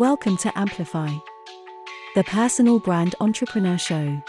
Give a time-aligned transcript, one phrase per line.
[0.00, 1.12] Welcome to Amplify,
[2.14, 4.22] the personal brand entrepreneur show.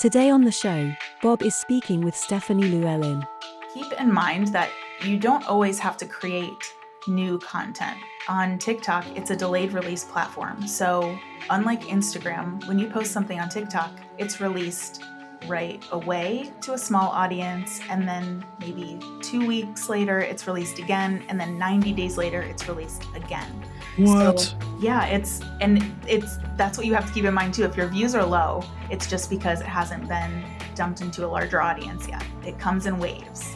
[0.00, 3.24] Today on the show, Bob is speaking with Stephanie Llewellyn.
[3.72, 4.70] Keep in mind that
[5.04, 6.74] you don't always have to create
[7.06, 7.96] new content.
[8.26, 10.66] On TikTok, it's a delayed release platform.
[10.66, 11.16] So,
[11.50, 15.04] unlike Instagram, when you post something on TikTok, it's released
[15.46, 21.24] right away to a small audience and then maybe two weeks later it's released again
[21.28, 23.64] and then 90 days later it's released again.
[23.96, 24.40] What?
[24.40, 27.64] so, yeah it's and it's that's what you have to keep in mind too.
[27.64, 31.60] If your views are low it's just because it hasn't been dumped into a larger
[31.60, 32.24] audience yet.
[32.44, 33.54] It comes in waves.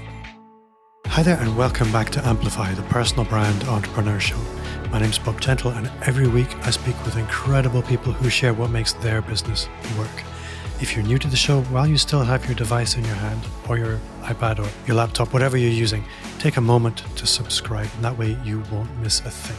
[1.06, 4.38] Hi there, and welcome back to Amplify, the personal brand entrepreneur show.
[4.92, 8.54] My name is Bob Gentle, and every week I speak with incredible people who share
[8.54, 9.68] what makes their business
[9.98, 10.08] work.
[10.80, 13.44] If you're new to the show, while you still have your device in your hand,
[13.68, 16.04] or your iPad, or your laptop, whatever you're using,
[16.38, 19.56] take a moment to subscribe, and that way you won't miss a thing.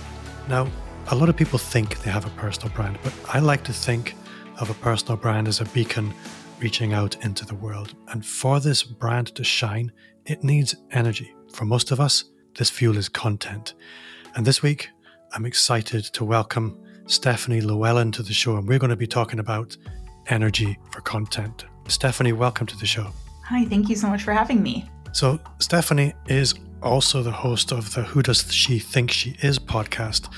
[0.47, 0.69] Now,
[1.07, 4.15] a lot of people think they have a personal brand, but I like to think
[4.61, 6.13] of a personal brand as a beacon
[6.61, 7.95] reaching out into the world.
[8.07, 9.91] And for this brand to shine,
[10.25, 11.35] it needs energy.
[11.51, 12.23] For most of us,
[12.57, 13.73] this fuel is content.
[14.37, 14.87] And this week,
[15.33, 19.39] I'm excited to welcome Stephanie Llewellyn to the show, and we're going to be talking
[19.39, 19.75] about
[20.29, 21.65] energy for content.
[21.87, 23.07] Stephanie, welcome to the show.
[23.45, 24.87] Hi, thank you so much for having me.
[25.11, 30.31] So, Stephanie is also the host of the Who Does She Think She Is podcast.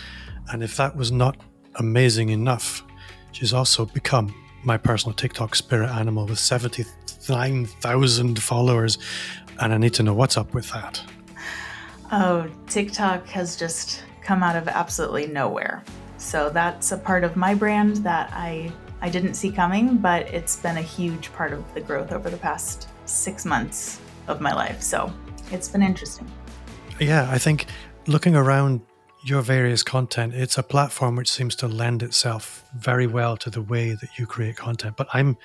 [0.51, 1.35] And if that was not
[1.75, 2.83] amazing enough,
[3.31, 4.33] she's also become
[4.63, 8.97] my personal TikTok spirit animal with 79,000 followers.
[9.59, 11.03] And I need to know what's up with that.
[12.11, 15.83] Oh, TikTok has just come out of absolutely nowhere.
[16.17, 20.55] So that's a part of my brand that I I didn't see coming, but it's
[20.55, 24.81] been a huge part of the growth over the past 6 months of my life.
[24.81, 25.11] So,
[25.51, 26.29] it's been interesting.
[26.99, 27.65] Yeah, I think
[28.07, 28.81] looking around
[29.25, 33.61] your various content, it's a platform which seems to lend itself very well to the
[33.61, 34.95] way that you create content.
[34.97, 35.35] But I'm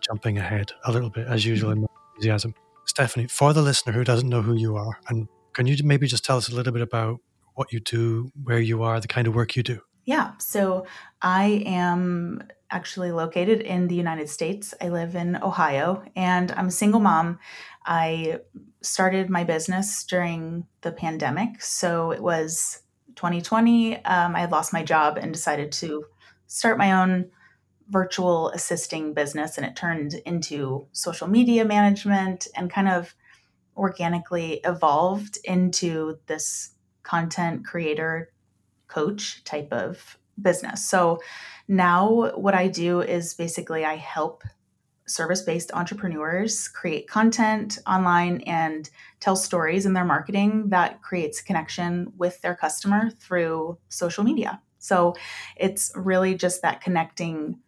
[0.00, 2.54] jumping ahead a little bit, as usual, in my enthusiasm.
[2.86, 6.24] Stephanie, for the listener who doesn't know who you are, and can you maybe just
[6.24, 7.20] tell us a little bit about
[7.54, 9.80] what you do, where you are, the kind of work you do?
[10.04, 10.86] Yeah, so
[11.20, 14.74] I am actually located in the United States.
[14.80, 17.38] I live in Ohio and I'm a single mom.
[17.84, 18.40] I
[18.82, 21.62] started my business during the pandemic.
[21.62, 22.82] So it was
[23.16, 24.04] 2020.
[24.04, 26.04] Um, I had lost my job and decided to
[26.46, 27.30] start my own
[27.90, 33.14] virtual assisting business, and it turned into social media management and kind of
[33.76, 38.30] organically evolved into this content creator
[38.88, 40.84] coach type of business.
[40.88, 41.20] So
[41.66, 44.42] now what I do is basically I help
[45.06, 48.90] service based entrepreneurs create content online and
[49.20, 54.60] tell stories in their marketing that creates connection with their customer through social media.
[54.78, 55.14] So
[55.56, 57.58] it's really just that connecting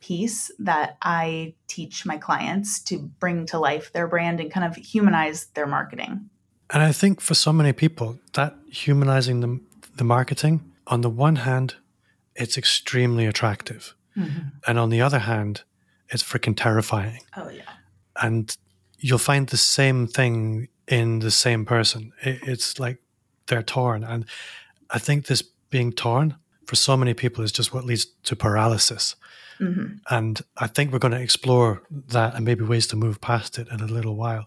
[0.00, 4.76] piece that I teach my clients to bring to life their brand and kind of
[4.76, 6.30] humanize their marketing.
[6.70, 9.60] And I think for so many people, that humanizing the,
[9.96, 11.76] the marketing, on the one hand,
[12.38, 13.94] it's extremely attractive.
[14.16, 14.48] Mm-hmm.
[14.66, 15.62] And on the other hand,
[16.08, 17.20] it's freaking terrifying.
[17.36, 17.62] Oh, yeah.
[18.20, 18.56] And
[18.98, 22.12] you'll find the same thing in the same person.
[22.22, 22.98] It, it's like
[23.46, 24.04] they're torn.
[24.04, 24.24] And
[24.90, 29.16] I think this being torn for so many people is just what leads to paralysis.
[29.60, 29.96] Mm-hmm.
[30.08, 33.68] And I think we're going to explore that and maybe ways to move past it
[33.68, 34.46] in a little while.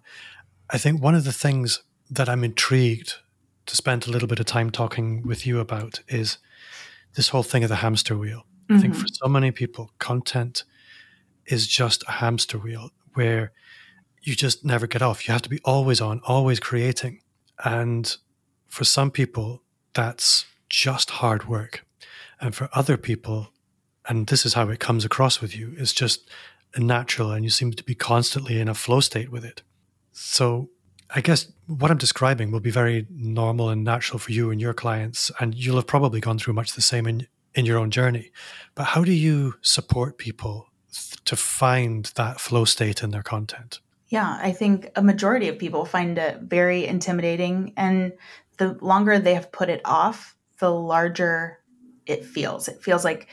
[0.69, 3.15] I think one of the things that I'm intrigued
[3.65, 6.37] to spend a little bit of time talking with you about is
[7.15, 8.43] this whole thing of the hamster wheel.
[8.69, 8.75] Mm-hmm.
[8.75, 10.63] I think for so many people, content
[11.45, 13.51] is just a hamster wheel where
[14.21, 15.27] you just never get off.
[15.27, 17.21] You have to be always on, always creating.
[17.63, 18.15] And
[18.67, 19.63] for some people,
[19.93, 21.85] that's just hard work.
[22.39, 23.49] And for other people,
[24.07, 26.29] and this is how it comes across with you, it's just
[26.77, 29.61] natural and you seem to be constantly in a flow state with it.
[30.11, 30.69] So
[31.13, 34.73] I guess what I'm describing will be very normal and natural for you and your
[34.73, 38.31] clients, and you'll have probably gone through much the same in, in your own journey.
[38.75, 40.67] But how do you support people
[41.25, 43.79] to find that flow state in their content?
[44.07, 47.73] Yeah, I think a majority of people find it very intimidating.
[47.77, 48.13] And
[48.57, 51.59] the longer they have put it off, the larger
[52.05, 52.67] it feels.
[52.67, 53.27] It feels like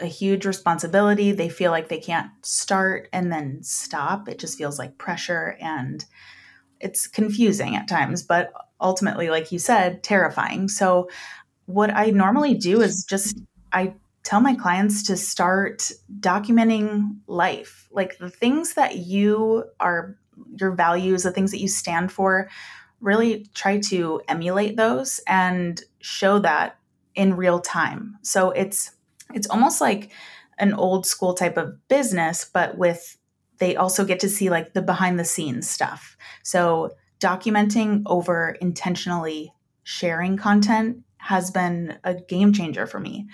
[0.00, 1.32] a huge responsibility.
[1.32, 4.28] They feel like they can't start and then stop.
[4.28, 6.04] It just feels like pressure and
[6.82, 10.68] it's confusing at times, but ultimately, like you said, terrifying.
[10.68, 11.08] So,
[11.66, 13.38] what I normally do is just
[13.72, 13.94] I
[14.24, 15.90] tell my clients to start
[16.20, 20.16] documenting life, like the things that you are,
[20.60, 22.48] your values, the things that you stand for,
[23.00, 26.78] really try to emulate those and show that
[27.14, 28.18] in real time.
[28.22, 28.92] So it's
[29.34, 30.10] it's almost like
[30.58, 33.16] an old school type of business, but with
[33.62, 36.16] they also get to see like the behind the scenes stuff.
[36.42, 39.54] So documenting over intentionally
[39.84, 43.28] sharing content has been a game changer for me.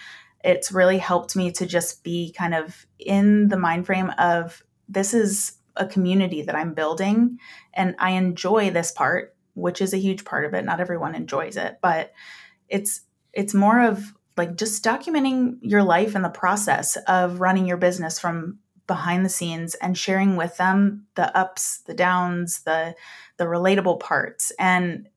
[0.45, 5.15] It's really helped me to just be kind of in the mind frame of this
[5.15, 7.39] is a community that I'm building
[7.73, 10.63] and I enjoy this part, which is a huge part of it.
[10.63, 12.13] Not everyone enjoys it, but
[12.69, 13.01] it's
[13.33, 18.19] it's more of like just documenting your life and the process of running your business
[18.19, 18.59] from
[18.89, 22.97] behind the scenes and sharing with them the ups, the downs, the
[23.37, 24.51] the relatable parts.
[24.59, 25.09] And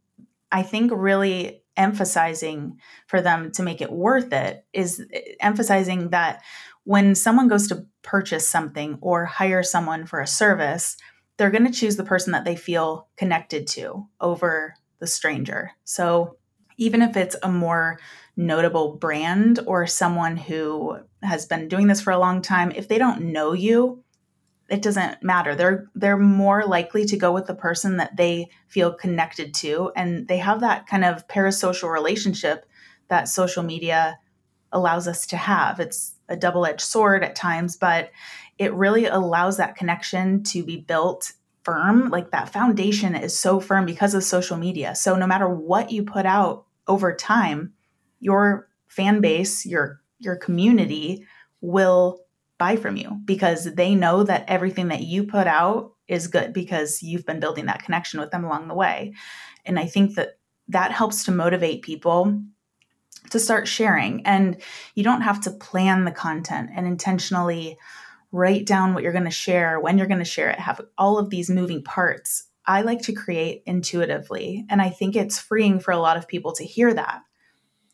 [0.52, 2.78] I think really emphasizing
[3.08, 6.44] for them to make it worth it is eh, emphasizing that
[6.84, 10.98] when someone goes to purchase something or hire someone for a service,
[11.38, 15.72] they're going to choose the person that they feel connected to over the stranger.
[15.86, 16.38] So
[16.82, 18.00] even if it's a more
[18.36, 22.98] notable brand or someone who has been doing this for a long time, if they
[22.98, 24.04] don't know you,
[24.68, 25.54] it doesn't matter.
[25.54, 30.28] They're they're more likely to go with the person that they feel connected to and
[30.28, 32.66] they have that kind of parasocial relationship
[33.10, 34.18] that social media
[34.72, 35.80] allows us to have.
[35.80, 38.10] It's a double-edged sword at times, but
[38.58, 41.34] it really allows that connection to be built
[41.64, 42.10] firm.
[42.10, 44.96] Like that foundation is so firm because of social media.
[44.96, 47.72] So no matter what you put out over time,
[48.20, 51.26] your fan base, your your community
[51.62, 52.20] will
[52.58, 57.02] buy from you because they know that everything that you put out is good because
[57.02, 59.14] you've been building that connection with them along the way.
[59.66, 62.44] And I think that that helps to motivate people
[63.30, 64.26] to start sharing.
[64.26, 64.62] And
[64.94, 67.78] you don't have to plan the content and intentionally
[68.34, 71.18] write down what you're going to share, when you're going to share it, have all
[71.18, 72.44] of these moving parts.
[72.66, 74.66] I like to create intuitively.
[74.70, 77.22] And I think it's freeing for a lot of people to hear that.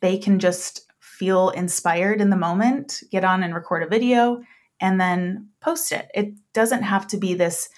[0.01, 4.41] They can just feel inspired in the moment, get on and record a video,
[4.79, 6.09] and then post it.
[6.13, 7.69] It doesn't have to be this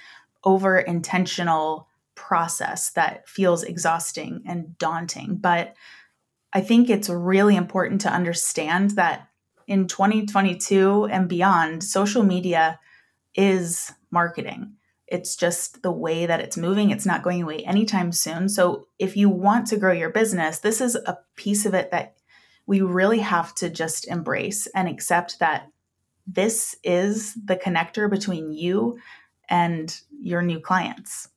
[0.44, 5.38] over intentional process that feels exhausting and daunting.
[5.38, 5.75] But
[6.51, 9.30] I think it's really important to understand that
[9.68, 12.80] in 2022 and beyond, social media
[13.35, 14.74] is marketing.
[15.11, 16.91] It's just the way that it's moving.
[16.91, 18.50] It's not going away anytime soon.
[18.50, 22.15] So, if you want to grow your business, this is a piece of it that
[22.65, 25.71] we really have to just embrace and accept that
[26.27, 29.00] this is the connector between you
[29.50, 31.29] and your new clients.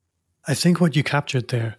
[0.47, 1.77] I think what you captured there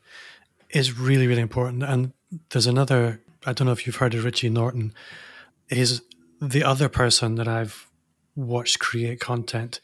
[0.72, 1.84] is really, really important.
[1.84, 2.14] And
[2.50, 4.94] there's another, I don't know if you've heard of Richie Norton,
[5.70, 6.02] is
[6.42, 7.88] the other person that I've
[8.36, 9.80] watched create content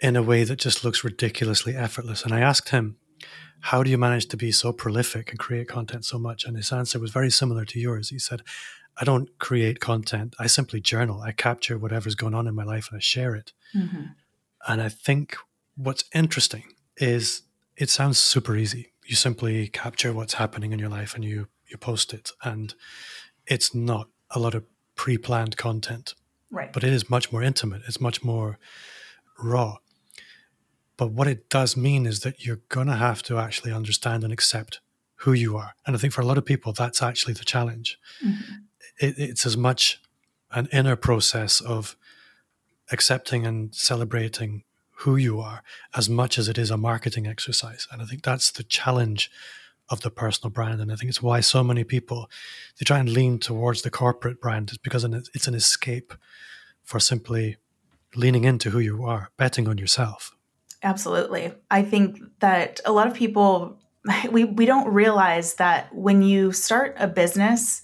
[0.00, 2.24] in a way that just looks ridiculously effortless.
[2.24, 2.96] And I asked him,
[3.60, 6.44] How do you manage to be so prolific and create content so much?
[6.44, 8.10] And his answer was very similar to yours.
[8.10, 8.42] He said,
[9.00, 10.34] I don't create content.
[10.38, 11.20] I simply journal.
[11.20, 13.52] I capture whatever's going on in my life and I share it.
[13.74, 14.02] Mm-hmm.
[14.66, 15.36] And I think
[15.76, 16.64] what's interesting
[16.96, 17.42] is
[17.76, 18.92] it sounds super easy.
[19.06, 22.32] You simply capture what's happening in your life and you you post it.
[22.42, 22.74] And
[23.46, 24.64] it's not a lot of
[24.94, 26.14] pre-planned content.
[26.50, 26.72] Right.
[26.72, 27.82] But it is much more intimate.
[27.86, 28.58] It's much more
[29.38, 29.76] raw.
[30.98, 34.32] But what it does mean is that you're going to have to actually understand and
[34.32, 34.80] accept
[35.22, 35.74] who you are.
[35.86, 37.98] And I think for a lot of people, that's actually the challenge.
[38.22, 38.54] Mm-hmm
[38.98, 40.00] it, it's as much
[40.52, 41.96] an inner process of
[42.90, 44.64] accepting and celebrating
[45.02, 45.62] who you are
[45.94, 47.86] as much as it is a marketing exercise.
[47.92, 49.30] And I think that's the challenge
[49.90, 50.80] of the personal brand.
[50.80, 52.28] And I think it's why so many people
[52.78, 56.14] they try and lean towards the corporate brand is because it's an escape
[56.82, 57.56] for simply
[58.14, 60.34] leaning into who you are, betting on yourself.
[60.82, 61.52] Absolutely.
[61.70, 63.78] I think that a lot of people
[64.30, 67.82] we we don't realize that when you start a business,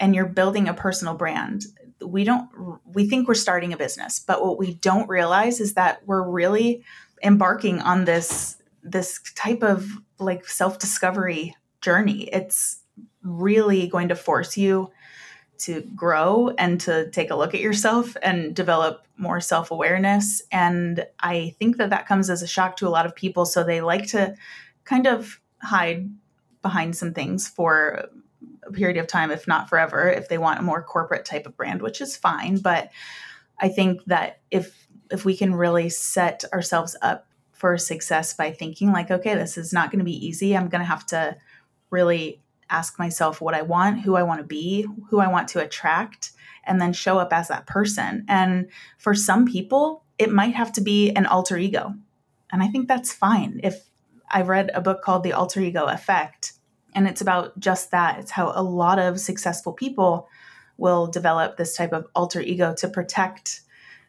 [0.00, 1.64] and you're building a personal brand
[2.00, 2.48] we don't
[2.84, 6.84] we think we're starting a business but what we don't realize is that we're really
[7.22, 12.80] embarking on this this type of like self-discovery journey it's
[13.22, 14.90] really going to force you
[15.58, 21.54] to grow and to take a look at yourself and develop more self-awareness and i
[21.58, 24.06] think that that comes as a shock to a lot of people so they like
[24.06, 24.34] to
[24.84, 26.08] kind of hide
[26.62, 28.08] behind some things for
[28.68, 31.56] a period of time, if not forever, if they want a more corporate type of
[31.56, 32.58] brand, which is fine.
[32.58, 32.90] But
[33.58, 38.92] I think that if if we can really set ourselves up for success by thinking
[38.92, 40.56] like, okay, this is not going to be easy.
[40.56, 41.36] I'm going to have to
[41.90, 45.60] really ask myself what I want, who I want to be, who I want to
[45.60, 46.32] attract,
[46.64, 48.24] and then show up as that person.
[48.28, 51.94] And for some people, it might have to be an alter ego.
[52.50, 53.60] And I think that's fine.
[53.62, 53.84] If
[54.30, 56.52] I read a book called The Alter Ego Effect,
[56.94, 58.18] and it's about just that.
[58.18, 60.28] It's how a lot of successful people
[60.76, 63.60] will develop this type of alter ego to protect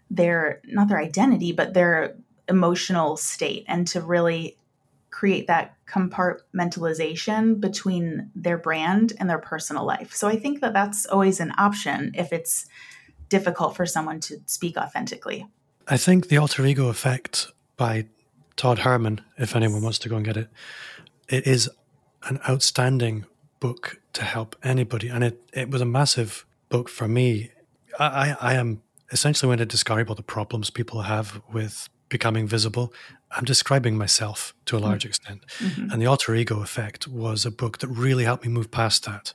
[0.09, 2.15] their not their identity but their
[2.47, 4.57] emotional state and to really
[5.11, 10.13] create that compartmentalization between their brand and their personal life.
[10.13, 12.67] So I think that that's always an option if it's
[13.27, 15.47] difficult for someone to speak authentically.
[15.87, 18.05] I think the alter ego effect by
[18.55, 20.49] Todd Herman, if anyone wants to go and get it,
[21.27, 21.69] it is
[22.23, 23.25] an outstanding
[23.59, 25.07] book to help anybody.
[25.07, 27.51] And it, it was a massive book for me.
[27.99, 32.93] I, I am essentially when I describe all the problems people have with becoming visible,
[33.31, 35.09] I'm describing myself to a large mm-hmm.
[35.09, 35.45] extent.
[35.59, 35.91] Mm-hmm.
[35.91, 39.33] And the alter ego effect was a book that really helped me move past that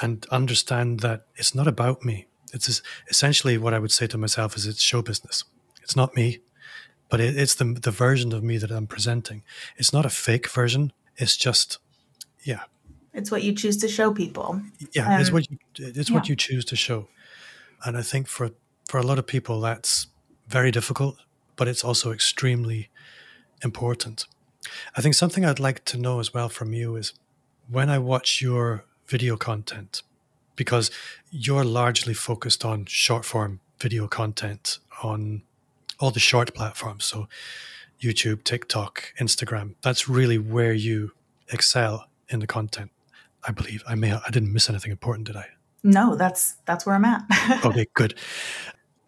[0.00, 2.26] and understand that it's not about me.
[2.52, 5.44] It's essentially what I would say to myself is it's show business.
[5.82, 6.38] It's not me,
[7.10, 9.42] but it, it's the the version of me that I'm presenting.
[9.76, 10.92] It's not a fake version.
[11.16, 11.78] It's just,
[12.42, 12.62] yeah.
[13.12, 14.60] It's what you choose to show people.
[14.92, 16.16] Yeah, um, it's what you, it's yeah.
[16.16, 17.08] what you choose to show,
[17.84, 18.50] and I think for
[18.88, 20.08] for a lot of people that's
[20.48, 21.16] very difficult,
[21.56, 22.90] but it's also extremely
[23.62, 24.26] important.
[24.96, 27.12] I think something I'd like to know as well from you is
[27.68, 30.02] when I watch your video content,
[30.56, 30.90] because
[31.30, 35.42] you're largely focused on short form video content on
[36.00, 37.04] all the short platforms.
[37.04, 37.28] So
[38.00, 39.74] YouTube, TikTok, Instagram.
[39.82, 41.12] That's really where you
[41.48, 42.90] excel in the content.
[43.46, 43.82] I believe.
[43.86, 45.46] I may I didn't miss anything important, did I?
[45.82, 47.24] No, that's that's where I'm at.
[47.64, 48.14] okay, good.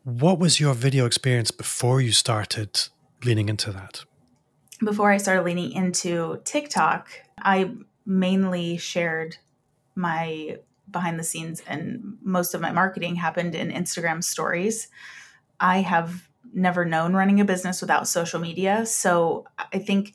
[0.06, 2.80] What was your video experience before you started
[3.24, 4.04] leaning into that?
[4.78, 7.08] Before I started leaning into TikTok,
[7.42, 7.72] I
[8.04, 9.38] mainly shared
[9.96, 10.58] my
[10.88, 14.86] behind the scenes and most of my marketing happened in Instagram stories.
[15.58, 18.86] I have never known running a business without social media.
[18.86, 20.14] So I think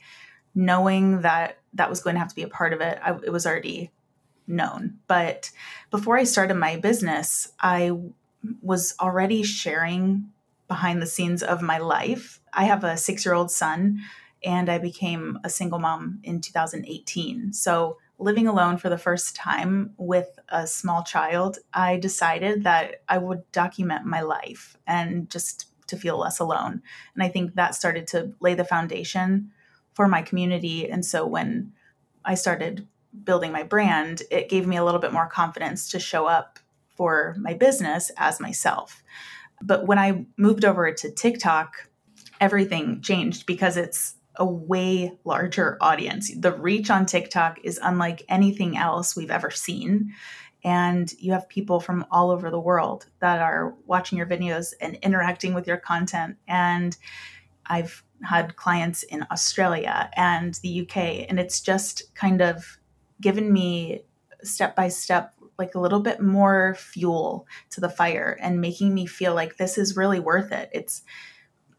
[0.55, 3.33] knowing that that was going to have to be a part of it, I, it
[3.33, 3.91] was already
[4.48, 5.00] known.
[5.07, 5.51] But
[5.89, 7.91] before I started my business, I
[8.62, 10.29] was already sharing
[10.67, 12.39] behind the scenes of my life.
[12.53, 14.00] I have a six year old son
[14.43, 17.53] and I became a single mom in 2018.
[17.53, 23.17] So living alone for the first time with a small child, I decided that I
[23.17, 26.81] would document my life and just to feel less alone.
[27.13, 29.51] And I think that started to lay the foundation
[29.93, 30.89] for my community.
[30.89, 31.74] And so when
[32.24, 32.88] I started
[33.24, 36.60] building my brand, it gave me a little bit more confidence to show up
[37.01, 39.01] for my business as myself.
[39.60, 41.89] But when I moved over to TikTok,
[42.39, 46.31] everything changed because it's a way larger audience.
[46.38, 50.13] The reach on TikTok is unlike anything else we've ever seen.
[50.63, 54.93] And you have people from all over the world that are watching your videos and
[54.98, 56.38] interacting with your content.
[56.48, 56.96] And
[57.65, 62.77] I've had clients in Australia and the UK, and it's just kind of
[63.20, 64.03] given me
[64.43, 69.06] step by step like a little bit more fuel to the fire and making me
[69.06, 70.70] feel like this is really worth it.
[70.74, 71.03] It's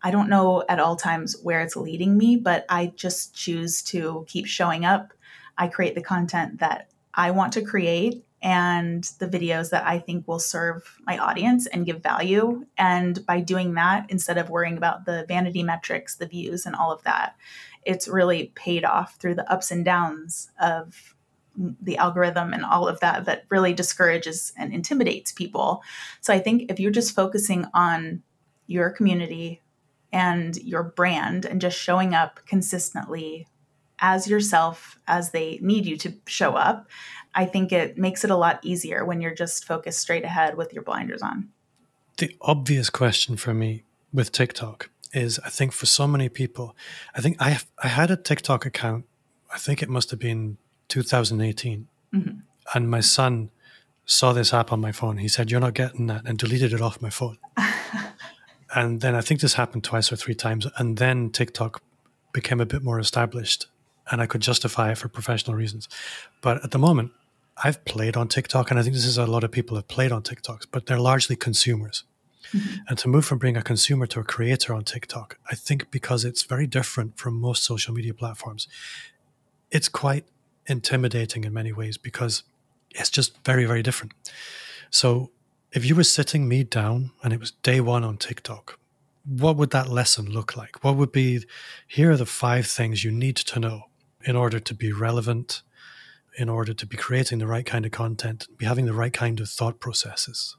[0.04, 4.24] I don't know at all times where it's leading me, but I just choose to
[4.28, 5.12] keep showing up.
[5.58, 10.26] I create the content that I want to create and the videos that I think
[10.26, 12.66] will serve my audience and give value.
[12.78, 16.90] And by doing that, instead of worrying about the vanity metrics, the views, and all
[16.90, 17.36] of that,
[17.84, 21.14] it's really paid off through the ups and downs of
[21.56, 25.82] the algorithm and all of that that really discourages and intimidates people.
[26.20, 28.22] So I think if you're just focusing on
[28.66, 29.60] your community,
[30.12, 33.46] and your brand and just showing up consistently
[33.98, 36.88] as yourself as they need you to show up,
[37.34, 40.72] I think it makes it a lot easier when you're just focused straight ahead with
[40.72, 41.48] your blinders on.
[42.18, 46.76] The obvious question for me with TikTok is I think for so many people,
[47.14, 49.06] I think I I had a TikTok account,
[49.52, 50.58] I think it must have been
[50.92, 51.88] 2018.
[52.14, 52.30] Mm-hmm.
[52.74, 53.50] And my son
[54.04, 55.16] saw this app on my phone.
[55.18, 57.38] He said, You're not getting that, and deleted it off my phone.
[58.74, 61.82] and then I think this happened twice or three times, and then TikTok
[62.32, 63.66] became a bit more established,
[64.10, 65.88] and I could justify it for professional reasons.
[66.40, 67.12] But at the moment,
[67.62, 70.12] I've played on TikTok, and I think this is a lot of people have played
[70.12, 72.04] on TikToks, but they're largely consumers.
[72.52, 72.80] Mm-hmm.
[72.88, 76.24] And to move from being a consumer to a creator on TikTok, I think because
[76.24, 78.68] it's very different from most social media platforms,
[79.70, 80.26] it's quite
[80.72, 82.42] intimidating in many ways because
[82.90, 84.12] it's just very, very different.
[84.90, 85.30] So
[85.70, 88.78] if you were sitting me down and it was day one on TikTok,
[89.24, 90.82] what would that lesson look like?
[90.82, 91.44] What would be,
[91.86, 93.84] here are the five things you need to know
[94.24, 95.62] in order to be relevant,
[96.36, 99.40] in order to be creating the right kind of content, be having the right kind
[99.40, 100.56] of thought processes?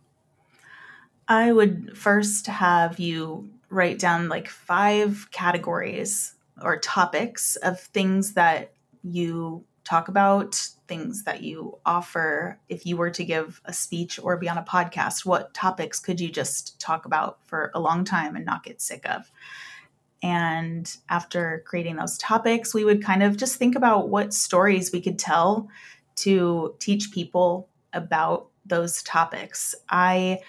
[1.28, 8.72] I would first have you write down like five categories or topics of things that
[9.04, 12.60] you talk about, things that you offer.
[12.70, 16.20] If you were to give a speech or be on a podcast, what topics could
[16.20, 19.32] you just talk about for a long time and not get sick of?
[20.22, 25.02] And after creating those topics, we would kind of just think about what stories we
[25.02, 25.68] could tell
[26.18, 29.76] to teach people about those topics.
[29.90, 30.40] I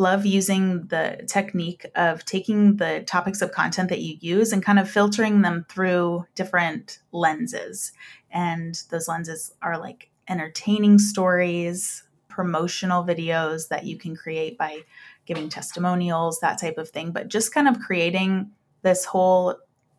[0.00, 4.78] love using the technique of taking the topics of content that you use and kind
[4.78, 7.92] of filtering them through different lenses.
[8.30, 14.80] And those lenses are like entertaining stories, promotional videos that you can create by
[15.26, 18.50] giving testimonials, that type of thing, but just kind of creating
[18.82, 19.56] this whole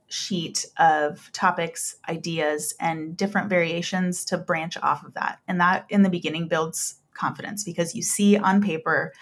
[0.08, 5.39] sheet of topics, ideas, and different variations to branch off of that.
[5.48, 9.13] And that in the beginning builds confidence because you see on paper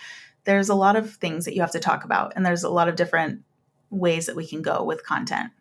[0.50, 2.90] there's a lot of things that you have to talk about, and there's a lot
[2.90, 3.44] of different
[3.92, 5.52] ways that we can go with content.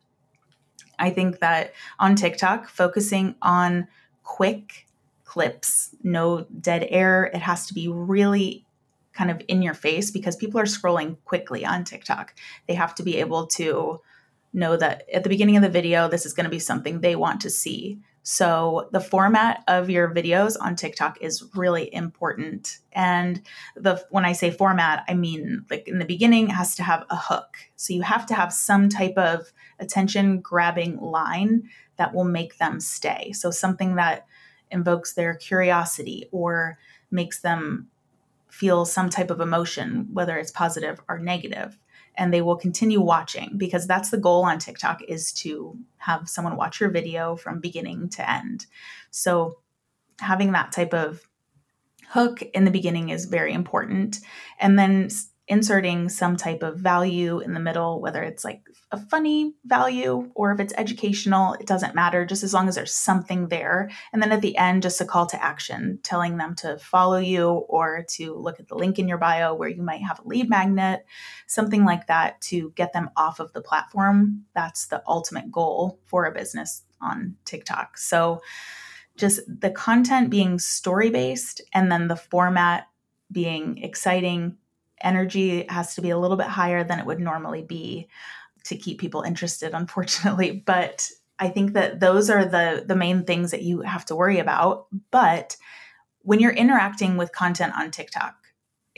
[0.99, 3.87] I think that on TikTok, focusing on
[4.25, 4.87] quick
[5.25, 8.65] clips, no dead air, it has to be really
[9.13, 12.35] kind of in your face because people are scrolling quickly on TikTok.
[12.67, 14.01] They have to be able to
[14.53, 17.17] know that at the beginning of the video, this is going to be something they
[17.17, 18.01] want to see.
[18.23, 22.79] So the format of your videos on TikTok is really important.
[22.93, 23.41] And
[23.75, 27.07] the when I say format, I mean like in the beginning it has to have
[27.09, 27.57] a hook.
[27.77, 32.81] So you have to have some type of attention grabbing line that will make them
[32.81, 33.33] stay.
[33.33, 34.27] So something that
[34.71, 36.79] invokes their curiosity or
[37.11, 37.89] makes them
[38.51, 41.79] feel some type of emotion, whether it's positive or negative
[42.19, 46.57] and they will continue watching because that's the goal on TikTok is to have someone
[46.57, 48.67] watch your video from beginning to end.
[49.11, 49.59] So
[50.19, 51.23] having that type of
[52.09, 54.19] hook in the beginning is very important.
[54.59, 55.09] And then
[55.49, 58.63] inserting some type of value in the middle, whether it's like
[58.93, 62.93] a funny value or if it's educational, it doesn't matter, just as long as there's
[62.93, 63.91] something there.
[64.13, 67.49] And then at the end, just a call to action, telling them to follow you
[67.49, 70.51] or to look at the link in your bio where you might have a lead
[70.51, 71.07] magnet,
[71.47, 74.45] something like that to get them off of the platform.
[74.55, 77.97] That's the ultimate goal for a business on TikTok.
[77.97, 78.43] So,
[79.17, 82.87] just the content being story based and then the format
[83.33, 84.57] being exciting
[85.03, 88.09] energy has to be a little bit higher than it would normally be
[88.65, 90.63] to keep people interested unfortunately.
[90.67, 91.09] But
[91.41, 94.87] i think that those are the the main things that you have to worry about.
[95.11, 95.57] But
[96.23, 98.35] when you're interacting with content on tiktok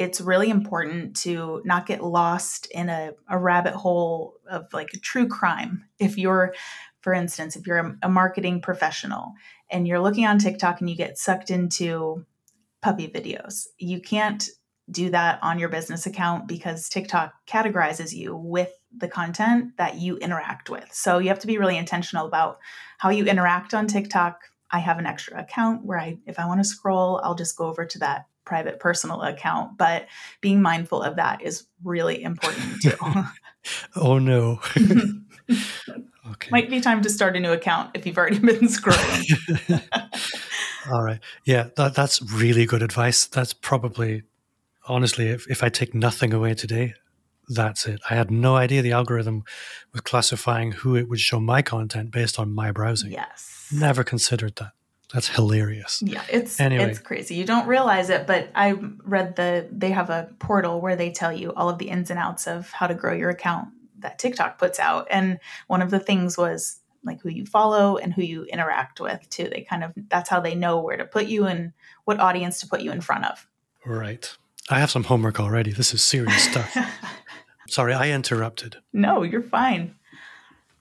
[0.00, 4.98] it's really important to not get lost in a, a rabbit hole of like a
[4.98, 5.84] true crime.
[5.98, 6.54] If you're
[7.02, 9.34] for instance if you're a, a marketing professional
[9.70, 12.24] and you're looking on tiktok and you get sucked into
[12.82, 14.48] puppy videos you can't
[14.90, 20.16] do that on your business account because TikTok categorizes you with the content that you
[20.18, 20.88] interact with.
[20.92, 22.58] So you have to be really intentional about
[22.98, 24.40] how you interact on TikTok.
[24.70, 27.66] I have an extra account where I if I want to scroll, I'll just go
[27.66, 30.06] over to that private personal account, but
[30.40, 32.96] being mindful of that is really important too.
[33.96, 34.60] oh no.
[36.30, 36.48] okay.
[36.50, 39.82] Might be time to start a new account if you've already been scrolling.
[40.90, 41.20] All right.
[41.44, 43.26] Yeah, that, that's really good advice.
[43.26, 44.22] That's probably
[44.88, 46.94] honestly, if, if I take nothing away today,
[47.48, 48.00] that's it.
[48.08, 49.44] I had no idea the algorithm
[49.92, 53.12] was classifying who it would show my content based on my browsing.
[53.12, 53.68] Yes.
[53.72, 54.72] Never considered that.
[55.12, 56.02] That's hilarious.
[56.06, 56.90] Yeah, it's anyway.
[56.90, 57.34] it's crazy.
[57.34, 58.72] You don't realize it, but I
[59.04, 62.18] read the they have a portal where they tell you all of the ins and
[62.18, 65.08] outs of how to grow your account that TikTok puts out.
[65.10, 69.28] And one of the things was like who you follow and who you interact with
[69.30, 69.48] too.
[69.48, 71.72] They kind of that's how they know where to put you and
[72.04, 73.48] what audience to put you in front of.
[73.84, 74.36] Right.
[74.68, 75.72] I have some homework already.
[75.72, 76.76] This is serious stuff.
[77.68, 78.76] Sorry, I interrupted.
[78.92, 79.94] No, you're fine.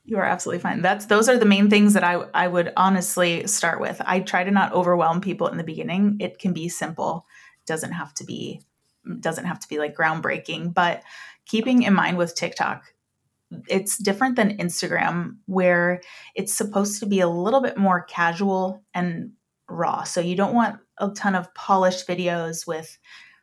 [0.06, 0.82] You are absolutely fine.
[0.82, 4.02] That's those are the main things that I I would honestly start with.
[4.04, 6.18] I try to not overwhelm people in the beginning.
[6.20, 7.28] It can be simple.
[7.62, 8.62] It doesn't have to be
[9.20, 11.04] doesn't have to be like groundbreaking, but
[11.46, 12.94] keeping in mind with TikTok,
[13.68, 16.02] it's different than Instagram where
[16.36, 19.32] it's supposed to be a little bit more casual and
[19.70, 20.04] raw.
[20.04, 22.98] So you don't want a ton of polished videos with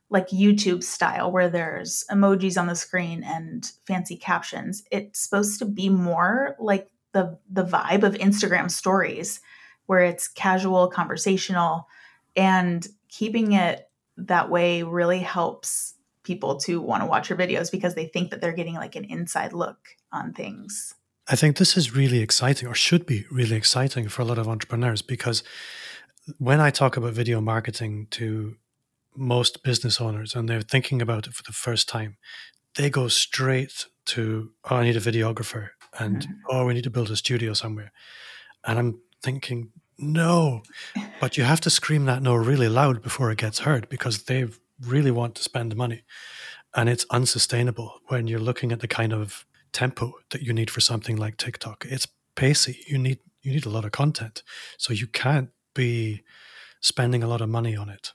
[0.09, 4.85] like YouTube style where there's emojis on the screen and fancy captions.
[4.91, 9.41] It's supposed to be more like the the vibe of Instagram stories
[9.87, 11.89] where it's casual, conversational
[12.37, 17.95] and keeping it that way really helps people to want to watch your videos because
[17.95, 19.79] they think that they're getting like an inside look
[20.13, 20.95] on things.
[21.29, 24.49] I think this is really exciting or should be really exciting for a lot of
[24.49, 25.43] entrepreneurs because
[26.39, 28.57] when I talk about video marketing to
[29.17, 32.17] most business owners and they're thinking about it for the first time,
[32.75, 36.33] they go straight to, oh, I need a videographer and, mm-hmm.
[36.51, 37.93] oh, we need to build a studio somewhere.
[38.65, 40.63] And I'm thinking, no.
[41.21, 44.47] But you have to scream that no really loud before it gets heard because they
[44.81, 46.05] really want to spend money.
[46.75, 50.81] And it's unsustainable when you're looking at the kind of tempo that you need for
[50.81, 51.87] something like TikTok.
[51.89, 52.85] It's pacey.
[52.87, 54.43] You need you need a lot of content.
[54.77, 56.25] So you can't be
[56.81, 58.13] spending a lot of money on it.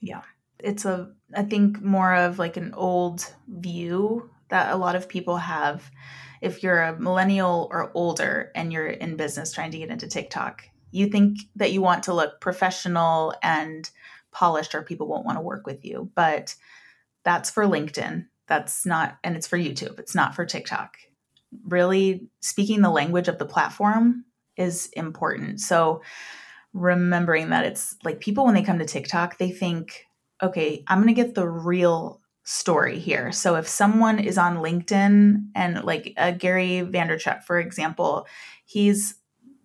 [0.00, 0.22] Yeah.
[0.58, 5.36] It's a I think more of like an old view that a lot of people
[5.36, 5.90] have
[6.40, 10.64] if you're a millennial or older and you're in business trying to get into TikTok,
[10.90, 13.90] you think that you want to look professional and
[14.32, 16.10] polished or people won't want to work with you.
[16.14, 16.54] But
[17.24, 18.26] that's for LinkedIn.
[18.46, 19.98] That's not, and it's for YouTube.
[19.98, 20.96] It's not for TikTok.
[21.66, 24.24] Really speaking the language of the platform
[24.56, 25.60] is important.
[25.60, 26.02] So
[26.72, 30.06] remembering that it's like people, when they come to TikTok, they think,
[30.42, 33.32] okay, I'm going to get the real story here.
[33.32, 38.26] So if someone is on LinkedIn and like uh, Gary Vaynerchuk, for example,
[38.64, 39.16] he's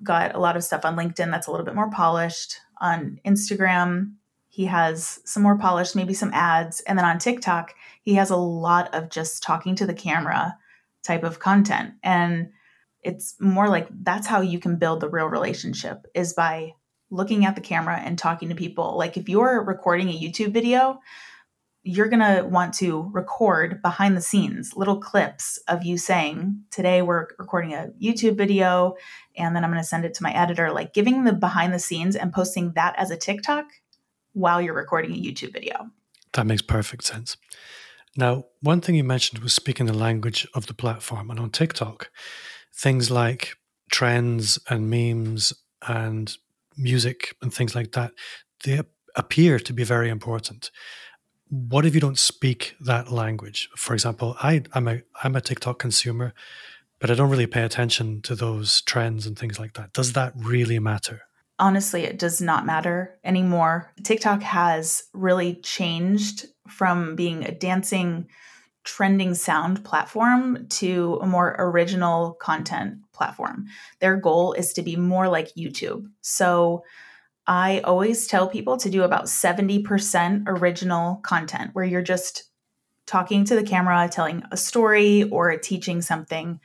[0.04, 2.60] got a lot of stuff on LinkedIn that's a little bit more polished.
[2.82, 4.13] On Instagram,
[4.50, 6.82] he has some more polished, maybe some ads.
[6.82, 10.58] And then on TikTok, he has a lot of just talking to the camera
[11.04, 11.94] type of content.
[12.04, 12.50] And
[13.02, 16.74] it's more like that's how you can build the real relationship is by
[17.15, 18.97] looking at the camera and talking to people.
[18.97, 20.99] Like if you're recording a YouTube video,
[21.88, 27.04] you're going to want to record behind the scenes little clips of you saying, Today
[27.04, 28.95] we're recording a YouTube video,
[29.38, 31.80] and then I'm going to send it to my editor, like giving the behind the
[31.80, 33.65] scenes and posting that as a TikTok
[34.34, 35.91] while you're recording a YouTube video.
[36.34, 37.38] That makes perfect sense.
[38.17, 41.30] Now, one thing you mentioned was speaking the language of the platform.
[41.30, 42.10] And on TikTok,
[42.73, 43.56] things like
[43.91, 45.54] trends and memes
[45.88, 46.36] and
[46.77, 48.11] music and things like that,
[48.63, 48.81] they
[49.15, 50.71] appear to be very important
[51.49, 53.69] what if you don't speak that language?
[53.75, 56.33] For example, I, I'm a I'm a TikTok consumer,
[56.99, 59.93] but I don't really pay attention to those trends and things like that.
[59.93, 61.21] Does that really matter?
[61.57, 63.93] Honestly, it does not matter anymore.
[64.03, 68.27] TikTok has really changed from being a dancing,
[68.86, 73.65] trending sound platform to a more original content platform.
[74.00, 76.06] Their goal is to be more like YouTube.
[76.21, 76.84] So
[77.48, 82.45] I always tell people to do about 70% original content where you're just
[83.06, 86.60] talking to the camera, telling a story or teaching something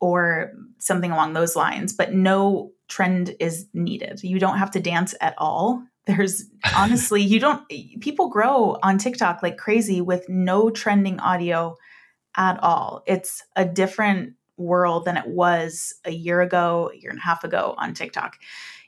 [0.00, 4.22] or something along those lines, but no trend is needed.
[4.22, 5.82] You don't have to dance at all.
[6.06, 6.44] There's
[6.76, 7.66] honestly, you don't,
[8.00, 11.76] people grow on TikTok like crazy with no trending audio
[12.36, 13.02] at all.
[13.06, 17.44] It's a different world than it was a year ago, a year and a half
[17.44, 18.36] ago on TikTok.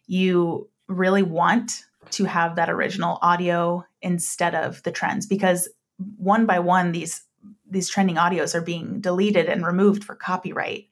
[0.06, 5.68] You really want to have that original audio instead of the trends because
[6.16, 7.22] one by one these
[7.68, 10.88] these trending audios are being deleted and removed for copyright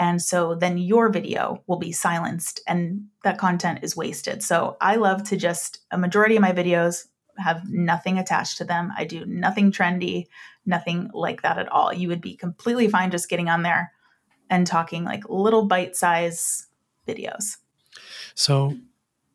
[0.00, 4.42] and so then your video will be silenced and that content is wasted.
[4.42, 8.92] So i love to just a majority of my videos have nothing attached to them.
[8.96, 10.26] I do nothing trendy
[10.66, 11.92] nothing like that at all.
[11.92, 13.92] You would be completely fine just getting on there
[14.48, 16.66] and talking like little bite size
[17.06, 17.56] videos.
[18.34, 18.76] So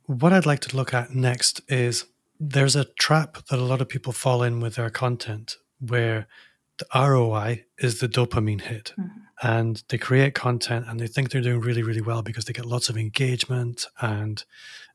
[0.05, 2.05] what I'd like to look at next is
[2.39, 6.27] there's a trap that a lot of people fall in with their content where
[6.77, 8.93] the ROI is the dopamine hit.
[8.99, 9.19] Mm-hmm.
[9.41, 12.65] And they create content and they think they're doing really, really well because they get
[12.65, 14.43] lots of engagement and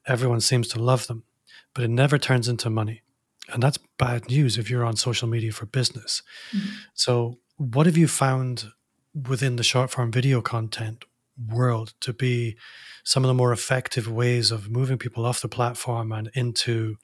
[0.07, 1.25] everyone seems to love them.
[1.75, 3.03] But it never turns into money.
[3.53, 6.23] And that's bad news if you're on social media for business.
[6.55, 6.69] Mm-hmm.
[6.95, 8.66] So, what have you found
[9.29, 11.05] within the short form video content
[11.49, 12.57] world to be
[13.05, 16.97] some of the more effective ways of moving people off the platform and into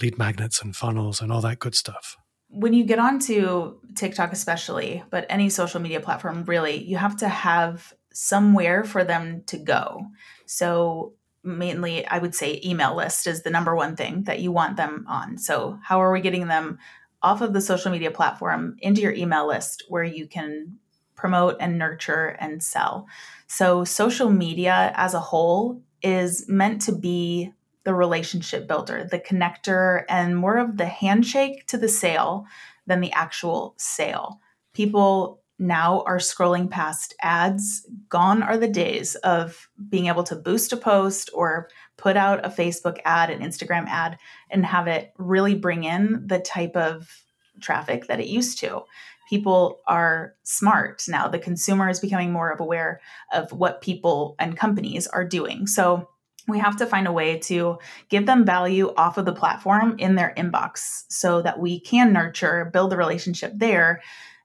[0.00, 2.16] lead magnets and funnels and all that good stuff?
[2.50, 7.28] When you get onto TikTok, especially, but any social media platform, really, you have to
[7.28, 10.06] have somewhere for them to go.
[10.46, 14.76] So, mainly, I would say email list is the number one thing that you want
[14.76, 15.38] them on.
[15.38, 16.78] So, how are we getting them
[17.22, 20.78] off of the social media platform into your email list where you can
[21.14, 23.06] promote and nurture and sell?
[23.46, 27.52] So, social media as a whole is meant to be
[27.84, 32.46] the relationship builder, the connector, and more of the handshake to the sale
[32.86, 34.40] than the actual sale.
[34.74, 37.86] People now are scrolling past ads.
[38.08, 42.48] Gone are the days of being able to boost a post or put out a
[42.48, 44.18] Facebook ad, an Instagram ad,
[44.50, 47.24] and have it really bring in the type of
[47.60, 48.82] traffic that it used to
[49.30, 51.28] people are smart now.
[51.28, 53.00] The consumer is becoming more aware
[53.32, 55.68] of what people and companies are doing.
[55.68, 56.08] So
[56.50, 60.14] we have to find a way to give them value off of the platform in
[60.14, 64.02] their inbox so that we can nurture, build the relationship there,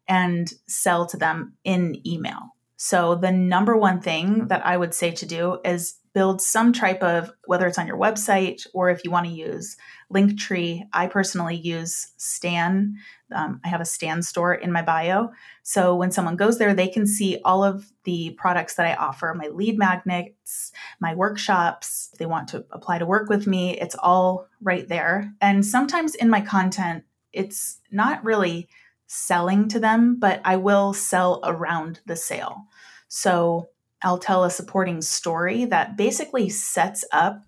[0.08, 2.55] and sell to them in email.
[2.78, 7.04] So, the number one thing that I would say to do is build some type
[7.04, 9.76] of, whether it's on your website or if you want to use
[10.14, 10.84] Linktree.
[10.94, 12.96] I personally use Stan.
[13.36, 15.32] Um, I have a Stan store in my bio.
[15.64, 19.34] So when someone goes there, they can see all of the products that I offer
[19.36, 22.10] my lead magnets, my workshops.
[22.14, 25.34] If they want to apply to work with me, it's all right there.
[25.42, 28.70] And sometimes in my content, it's not really
[29.08, 32.64] selling to them, but I will sell around the sale.
[33.08, 33.70] So
[34.02, 37.46] I'll tell a supporting story that basically sets up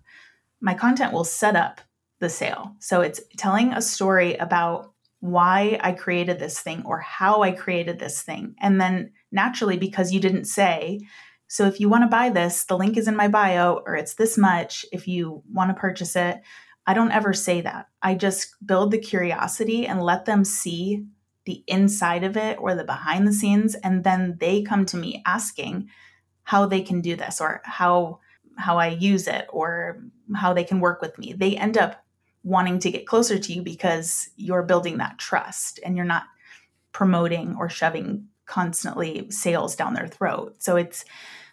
[0.60, 1.80] my content will set up
[2.20, 2.74] the sale.
[2.80, 7.98] So it's telling a story about why I created this thing or how I created
[7.98, 8.54] this thing.
[8.60, 11.00] And then naturally, because you didn't say,
[11.48, 14.14] so if you want to buy this, the link is in my bio or it's
[14.14, 16.40] this much if you want to purchase it.
[16.86, 17.86] I don't ever say that.
[18.02, 21.04] I just build the curiosity and let them see
[21.48, 23.74] the inside of it or the behind the scenes.
[23.74, 25.88] And then they come to me asking
[26.42, 28.20] how they can do this or how
[28.58, 30.02] how I use it or
[30.34, 31.32] how they can work with me.
[31.32, 32.04] They end up
[32.42, 36.24] wanting to get closer to you because you're building that trust and you're not
[36.92, 40.56] promoting or shoving constantly sales down their throat.
[40.58, 41.04] So it's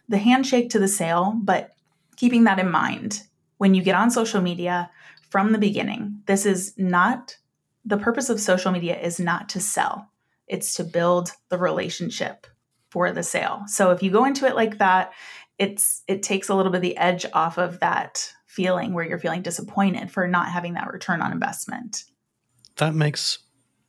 [0.10, 1.72] the handshake to the sale, but
[2.18, 3.22] keeping that in mind
[3.58, 4.90] when you get on social media
[5.30, 6.22] from the beginning.
[6.26, 7.38] This is not
[7.86, 10.10] the purpose of social media is not to sell.
[10.48, 12.48] It's to build the relationship
[12.90, 13.64] for the sale.
[13.68, 15.14] So if you go into it like that,
[15.58, 19.20] it's it takes a little bit of the edge off of that feeling where you're
[19.20, 22.06] feeling disappointed for not having that return on investment.
[22.78, 23.40] That makes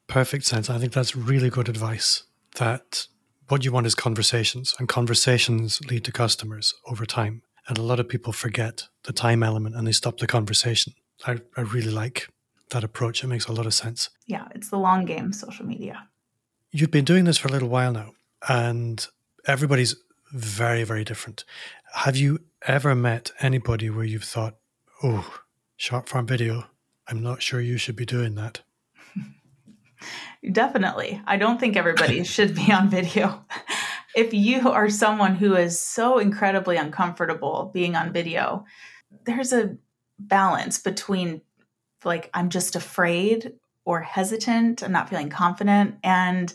[0.06, 0.70] perfect sense.
[0.70, 2.24] I think that's really good advice.
[2.56, 3.06] That
[3.48, 7.42] what you want is conversations, and conversations lead to customers over time.
[7.68, 10.94] And a lot of people forget the time element and they stop the conversation.
[11.26, 12.28] I, I really like
[12.70, 13.22] that approach.
[13.22, 14.10] It makes a lot of sense.
[14.26, 16.08] Yeah, it's the long game, social media.
[16.70, 18.12] You've been doing this for a little while now,
[18.48, 19.06] and
[19.46, 19.96] everybody's
[20.32, 21.44] very, very different.
[21.94, 24.56] Have you ever met anybody where you've thought,
[25.02, 25.40] oh,
[25.76, 26.64] short form video,
[27.08, 28.62] I'm not sure you should be doing that?
[30.52, 31.22] Definitely.
[31.26, 33.44] I don't think everybody should be on video.
[34.16, 38.64] if you are someone who is so incredibly uncomfortable being on video,
[39.24, 39.76] there's a
[40.18, 41.42] balance between
[42.04, 43.52] like, I'm just afraid
[43.84, 46.52] or hesitant, I'm not feeling confident, and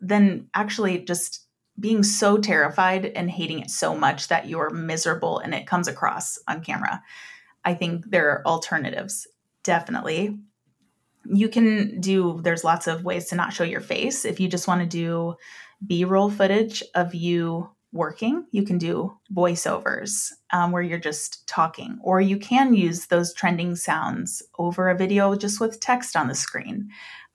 [0.00, 1.46] then actually just
[1.78, 6.38] being so terrified and hating it so much that you're miserable and it comes across
[6.48, 7.02] on camera.
[7.64, 9.26] I think there are alternatives,
[9.62, 10.38] definitely.
[11.24, 14.24] You can do, there's lots of ways to not show your face.
[14.24, 15.36] If you just want to do
[15.86, 21.98] B roll footage of you working, you can do voiceovers um, where you're just talking,
[22.02, 26.34] or you can use those trending sounds over a video just with text on the
[26.34, 26.88] screen.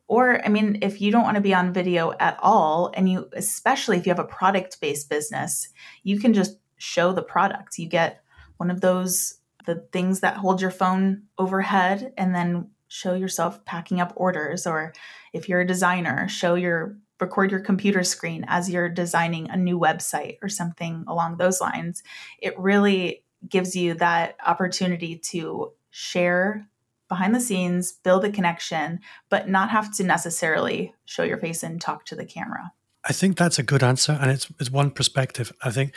[0.08, 3.30] Or, I mean, if you don't want to be on video at all, and you,
[3.34, 5.68] especially if you have a product based business,
[6.04, 7.78] you can just show the product.
[7.78, 8.24] You get
[8.56, 14.00] one of those, the things that hold your phone overhead, and then show yourself packing
[14.00, 14.66] up orders.
[14.66, 14.94] Or
[15.34, 19.80] if you're a designer, show your, record your computer screen as you're designing a new
[19.80, 22.04] website or something along those lines.
[22.40, 26.68] It really gives you that opportunity to share
[27.08, 29.00] behind the scenes, build a connection,
[29.30, 32.72] but not have to necessarily show your face and talk to the camera.
[33.06, 34.18] I think that's a good answer.
[34.20, 35.54] And it's, it's one perspective.
[35.64, 35.96] I think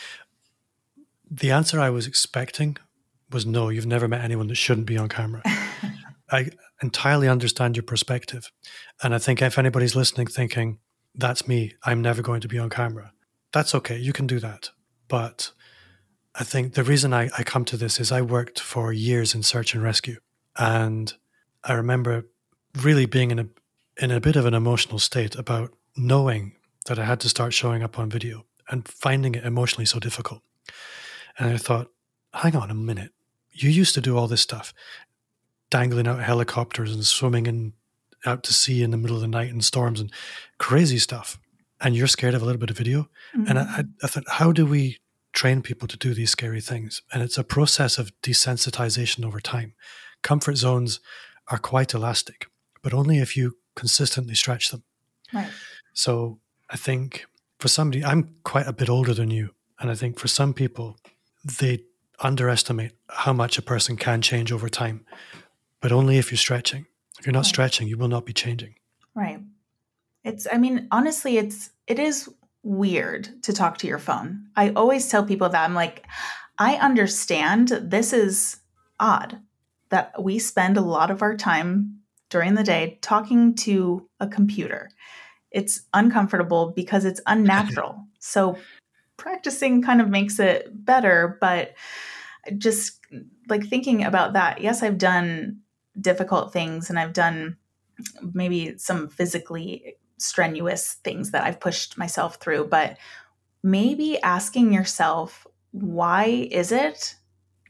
[1.29, 2.77] the answer I was expecting
[3.31, 5.43] was no, you've never met anyone that shouldn't be on camera.
[6.31, 6.51] I
[6.83, 8.51] entirely understand your perspective.
[9.03, 10.79] And I think if anybody's listening thinking,
[11.15, 13.13] that's me, I'm never going to be on camera,
[13.53, 13.99] that's okay.
[13.99, 14.71] You can do that.
[15.09, 15.53] But
[16.35, 19.43] I think the reason I, I come to this is I worked for years in
[19.43, 20.19] search and rescue.
[20.57, 21.13] And
[21.65, 22.27] I remember
[22.81, 23.47] really being in a
[24.01, 27.83] in a bit of an emotional state about knowing that I had to start showing
[27.83, 30.43] up on video and finding it emotionally so difficult.
[31.39, 31.91] And I thought,
[32.33, 33.13] hang on a minute.
[33.51, 34.73] You used to do all this stuff,
[35.69, 37.75] dangling out helicopters and swimming in
[38.27, 40.13] out to sea in the middle of the night in storms and
[40.59, 41.39] crazy stuff.
[41.81, 43.09] And you're scared of a little bit of video.
[43.35, 43.45] Mm-hmm.
[43.49, 44.99] And I, I thought, how do we
[45.33, 47.03] train people to do these scary things?
[47.13, 49.75] And it's a process of desensitization over time
[50.23, 51.01] comfort zones
[51.49, 52.47] are quite elastic,
[52.83, 54.83] but only if you consistently stretch them.
[55.33, 55.51] Right.
[55.93, 57.27] So I think
[57.59, 59.51] for somebody, I'm quite a bit older than you.
[59.79, 60.99] And I think for some people,
[61.59, 61.85] they
[62.21, 65.07] underestimate how much a person can change over time,
[65.81, 66.87] but only if you're stretching.
[67.21, 67.47] If you're not right.
[67.47, 68.75] stretching, you will not be changing.
[69.15, 69.41] Right.
[70.25, 72.29] It's, I mean, honestly, it's, it is
[72.63, 74.47] weird to talk to your phone.
[74.57, 76.07] I always tell people that I'm like,
[76.59, 78.59] I understand this is
[78.99, 79.39] odd
[79.91, 84.89] that we spend a lot of our time during the day talking to a computer.
[85.51, 88.07] It's uncomfortable because it's unnatural.
[88.19, 88.57] so
[89.17, 91.75] practicing kind of makes it better, but
[92.57, 92.99] just
[93.49, 95.61] like thinking about that, yes, I've done
[95.99, 97.57] difficult things and I've done
[98.33, 102.99] maybe some physically strenuous things that I've pushed myself through, but
[103.63, 107.17] maybe asking yourself, why is it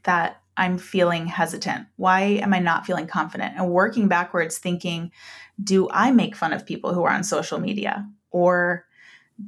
[0.03, 1.87] that I'm feeling hesitant?
[1.95, 3.55] Why am I not feeling confident?
[3.55, 5.11] And working backwards, thinking,
[5.63, 8.07] do I make fun of people who are on social media?
[8.31, 8.85] Or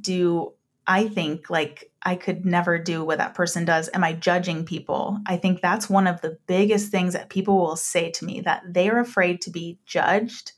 [0.00, 0.52] do
[0.86, 3.88] I think like I could never do what that person does?
[3.94, 5.18] Am I judging people?
[5.26, 8.62] I think that's one of the biggest things that people will say to me that
[8.68, 10.52] they're afraid to be judged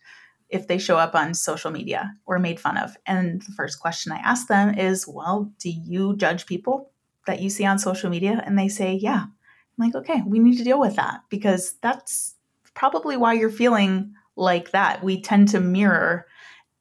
[0.48, 2.96] if they show up on social media or made fun of.
[3.06, 6.90] And the first question I ask them is, Well, do you judge people
[7.26, 8.42] that you see on social media?
[8.44, 9.24] And they say, Yeah.
[9.24, 9.32] I'm
[9.78, 12.34] like, Okay, we need to deal with that because that's
[12.74, 15.02] probably why you're feeling like that.
[15.02, 16.26] We tend to mirror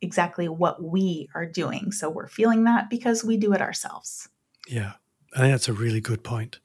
[0.01, 1.91] exactly what we are doing.
[1.91, 4.29] So we're feeling that because we do it ourselves.
[4.67, 4.93] Yeah,
[5.35, 6.59] I think that's a really good point.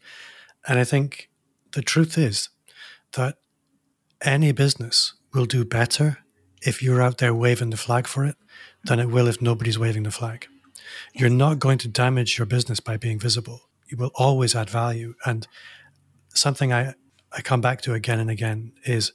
[0.66, 1.30] And I think
[1.72, 2.48] the truth is
[3.12, 3.36] that
[4.22, 6.18] any business will do better
[6.62, 8.36] if you're out there waving the flag for it
[8.84, 10.46] than it will if nobody's waving the flag.
[11.14, 13.62] You're not going to damage your business by being visible.
[13.88, 15.14] You will always add value.
[15.24, 15.46] And
[16.34, 16.94] something I,
[17.32, 19.12] I come back to again and again is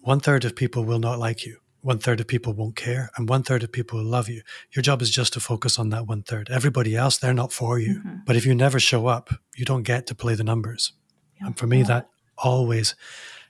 [0.00, 3.28] one third of people will not like you one third of people won't care and
[3.28, 4.42] one third of people will love you.
[4.72, 6.48] Your job is just to focus on that one third.
[6.50, 7.96] Everybody else, they're not for you.
[7.96, 8.16] Mm-hmm.
[8.24, 10.92] But if you never show up, you don't get to play the numbers.
[11.38, 11.48] Yeah.
[11.48, 11.84] And for me, yeah.
[11.84, 12.94] that always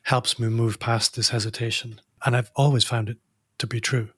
[0.02, 2.00] helps me move past this hesitation.
[2.26, 3.18] And I've always found it
[3.58, 4.08] to be true.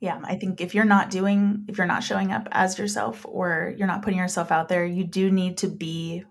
[0.00, 3.72] Yeah, I think if you're not doing, if you're not showing up as yourself or
[3.78, 6.24] you're not putting yourself out there, you do need to be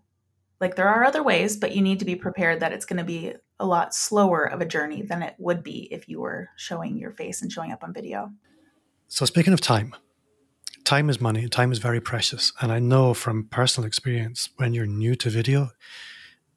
[0.63, 3.03] like, there are other ways, but you need to be prepared that it's going to
[3.03, 6.97] be a lot slower of a journey than it would be if you were showing
[6.97, 8.31] your face and showing up on video.
[9.09, 9.93] So, speaking of time,
[10.85, 12.53] time is money, time is very precious.
[12.61, 15.71] And I know from personal experience, when you're new to video,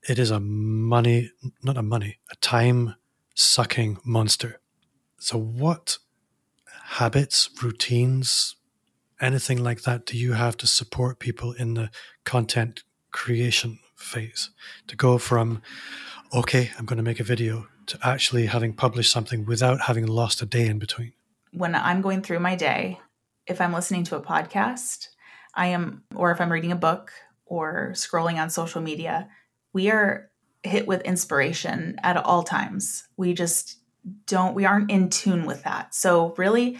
[0.08, 1.32] it is a money,
[1.64, 2.94] not a money, a time
[3.34, 4.60] sucking monster.
[5.18, 5.98] So, what
[6.84, 8.54] habits, routines,
[9.20, 11.90] anything like that do you have to support people in the
[12.24, 14.50] content creation phase
[14.86, 15.62] to go from
[16.32, 20.42] okay, I'm going to make a video to actually having published something without having lost
[20.42, 21.12] a day in between?
[21.52, 23.00] When I'm going through my day,
[23.46, 25.08] if I'm listening to a podcast,
[25.54, 27.12] I am, or if I'm reading a book
[27.46, 29.28] or scrolling on social media,
[29.72, 30.30] we are
[30.62, 33.06] hit with inspiration at all times.
[33.16, 33.78] We just
[34.26, 35.94] don't, we aren't in tune with that.
[35.94, 36.78] So, really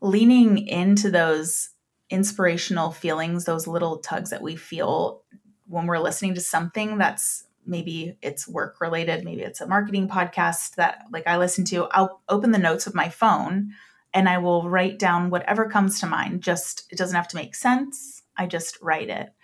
[0.00, 1.70] leaning into those
[2.10, 5.22] inspirational feelings, those little tugs that we feel
[5.66, 10.74] when we're listening to something that's maybe it's work related maybe it's a marketing podcast
[10.74, 13.72] that like i listen to i'll open the notes of my phone
[14.14, 16.42] and i will write down whatever comes to mind.
[16.42, 18.22] Just it doesn't have to make sense.
[18.36, 19.34] I just write it.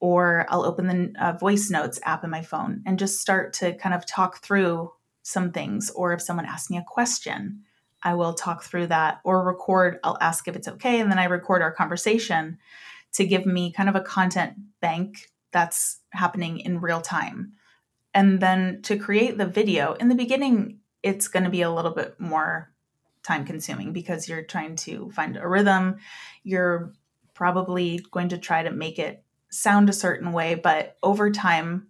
[0.00, 3.74] Or i'll open the uh, voice notes app in my phone and just start to
[3.74, 4.90] kind of talk through
[5.22, 5.90] some things.
[5.90, 7.62] Or if someone asks me a question
[8.02, 9.98] i will talk through that or record.
[10.02, 11.00] I'll ask if it's okay.
[11.00, 12.58] And then i record our conversation
[13.12, 17.54] to give me kind of a content bank that's happening in real time
[18.14, 21.90] and then to create the video, in the beginning, it's going to be a little
[21.90, 22.72] bit more
[23.24, 25.96] time consuming because you're trying to find a rhythm.
[26.44, 26.92] You're
[27.34, 31.88] probably going to try to make it sound a certain way, but over time,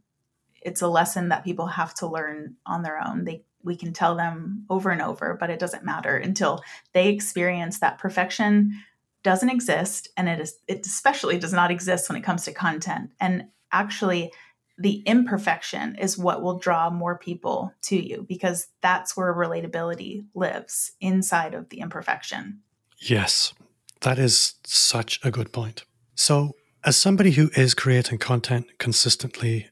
[0.63, 3.25] it's a lesson that people have to learn on their own.
[3.25, 7.79] They we can tell them over and over, but it doesn't matter until they experience
[7.79, 8.75] that perfection
[9.23, 13.11] doesn't exist and it is it especially does not exist when it comes to content.
[13.21, 14.33] And actually
[14.79, 20.93] the imperfection is what will draw more people to you because that's where relatability lives
[21.01, 22.61] inside of the imperfection.
[22.99, 23.55] Yes,
[24.01, 25.85] that is such a good point.
[26.15, 26.53] So,
[26.85, 29.71] as somebody who is creating content consistently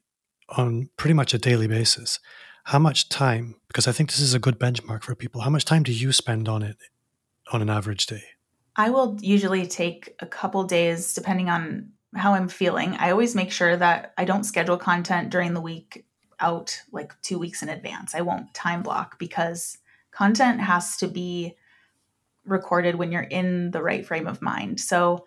[0.49, 2.19] on pretty much a daily basis,
[2.65, 5.65] how much time, because I think this is a good benchmark for people, how much
[5.65, 6.77] time do you spend on it
[7.53, 8.23] on an average day?
[8.77, 12.95] I will usually take a couple days, depending on how I'm feeling.
[12.97, 16.05] I always make sure that I don't schedule content during the week
[16.41, 18.15] out like two weeks in advance.
[18.15, 19.79] I won't time block because
[20.11, 21.57] content has to be
[22.45, 24.81] recorded when you're in the right frame of mind.
[24.81, 25.27] So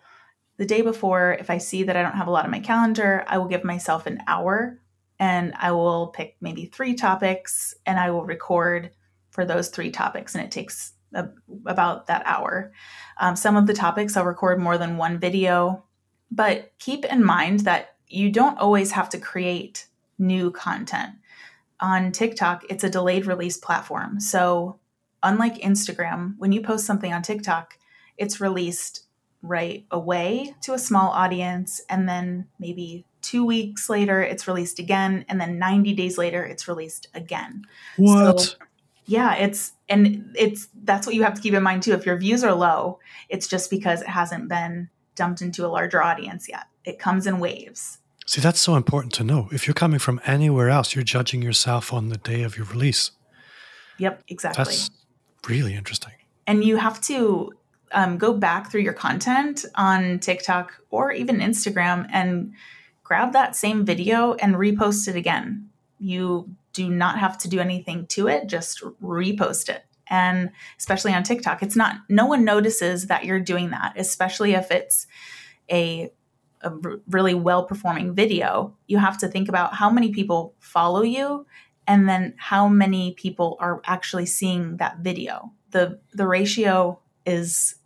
[0.58, 3.24] the day before, if I see that I don't have a lot on my calendar,
[3.26, 4.80] I will give myself an hour
[5.18, 8.90] and I will pick maybe three topics and I will record
[9.30, 10.34] for those three topics.
[10.34, 11.28] And it takes a,
[11.66, 12.72] about that hour.
[13.18, 15.84] Um, some of the topics I'll record more than one video
[16.30, 19.86] but keep in mind that you don't always have to create
[20.18, 21.14] new content.
[21.80, 24.20] On TikTok, it's a delayed release platform.
[24.20, 24.78] So,
[25.22, 27.78] unlike Instagram, when you post something on TikTok,
[28.16, 29.06] it's released
[29.42, 35.24] right away to a small audience and then maybe two weeks later it's released again
[35.28, 37.64] and then 90 days later it's released again
[37.96, 38.40] What?
[38.40, 38.56] So,
[39.04, 42.16] yeah it's and it's that's what you have to keep in mind too if your
[42.16, 42.98] views are low
[43.28, 47.38] it's just because it hasn't been dumped into a larger audience yet it comes in
[47.38, 47.98] waves
[48.28, 49.48] See, that's so important to know.
[49.52, 53.12] If you're coming from anywhere else, you're judging yourself on the day of your release.
[53.98, 54.90] yep exactly That's
[55.48, 56.12] really interesting.
[56.48, 57.52] and you have to
[57.92, 62.52] um, go back through your content on TikTok or even Instagram and
[63.04, 65.70] grab that same video and repost it again.
[66.00, 69.84] You do not have to do anything to it, just repost it.
[70.08, 74.70] And especially on TikTok, it's not, no one notices that you're doing that, especially if
[74.70, 75.06] it's
[75.70, 76.10] a,
[77.08, 78.74] really well performing video.
[78.88, 81.46] You have to think about how many people follow you
[81.86, 87.76] and then how many people are actually seeing that video the the ratio is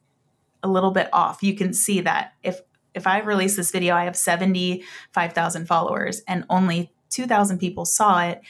[0.62, 2.60] a little bit off you can see that if
[2.94, 8.40] if i release this video i have 75000 followers and only 2000 people saw it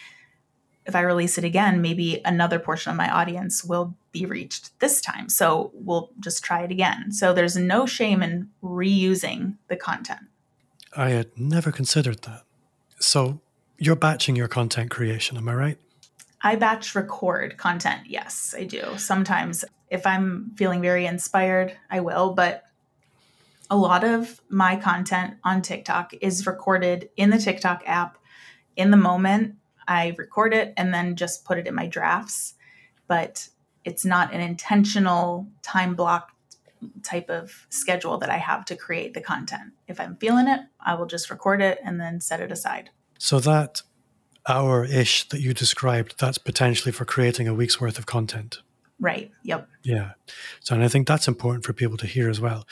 [0.87, 5.01] if i release it again maybe another portion of my audience will be reached this
[5.01, 10.21] time so we'll just try it again so there's no shame in reusing the content
[10.97, 12.43] I had never considered that.
[12.99, 13.41] So
[13.79, 15.79] you're batching your content creation, am I right?
[16.43, 18.03] I batch record content.
[18.07, 18.83] Yes, I do.
[18.97, 22.65] Sometimes if I'm feeling very inspired, I will, but
[23.71, 28.19] a lot of my content on TikTok is recorded in the TikTok app
[28.77, 29.57] in the moment.
[29.91, 32.55] I record it and then just put it in my drafts,
[33.09, 33.49] but
[33.85, 36.31] it's not an intentional time block
[37.03, 39.73] type of schedule that I have to create the content.
[39.89, 42.91] If I'm feeling it, I will just record it and then set it aside.
[43.19, 43.83] So that
[44.49, 48.63] hour ish that you described, that's potentially for creating a week's worth of content.
[49.01, 49.33] Right.
[49.43, 49.69] Yep.
[49.83, 50.13] Yeah.
[50.61, 52.65] So, and I think that's important for people to hear as well.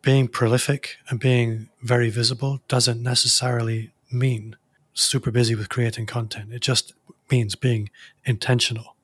[0.00, 4.56] Being prolific and being very visible doesn't necessarily mean
[4.94, 6.52] super busy with creating content.
[6.52, 6.92] It just
[7.30, 7.90] means being
[8.24, 8.96] intentional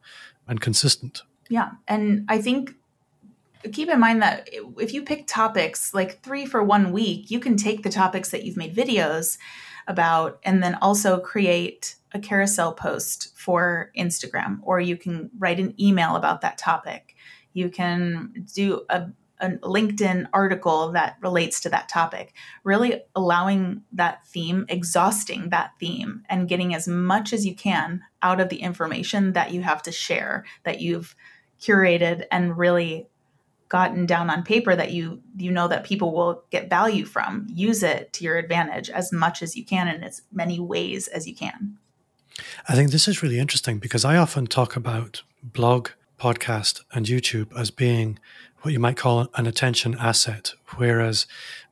[0.46, 1.22] and consistent.
[1.48, 1.70] Yeah.
[1.86, 2.74] And I think
[3.72, 7.56] keep in mind that if you pick topics like three for one week, you can
[7.56, 9.38] take the topics that you've made videos
[9.86, 15.74] about and then also create a carousel post for Instagram, or you can write an
[15.80, 17.16] email about that topic.
[17.52, 19.08] You can do a,
[19.40, 22.34] a LinkedIn article that relates to that topic,
[22.64, 28.40] really allowing that theme, exhausting that theme, and getting as much as you can out
[28.40, 31.14] of the information that you have to share, that you've
[31.60, 33.08] curated and really
[33.68, 37.46] gotten down on paper that you you know that people will get value from.
[37.50, 41.26] Use it to your advantage as much as you can in as many ways as
[41.26, 41.76] you can.
[42.68, 47.56] I think this is really interesting because I often talk about blog, podcast, and YouTube
[47.58, 48.18] as being
[48.62, 51.26] what you might call an attention asset, whereas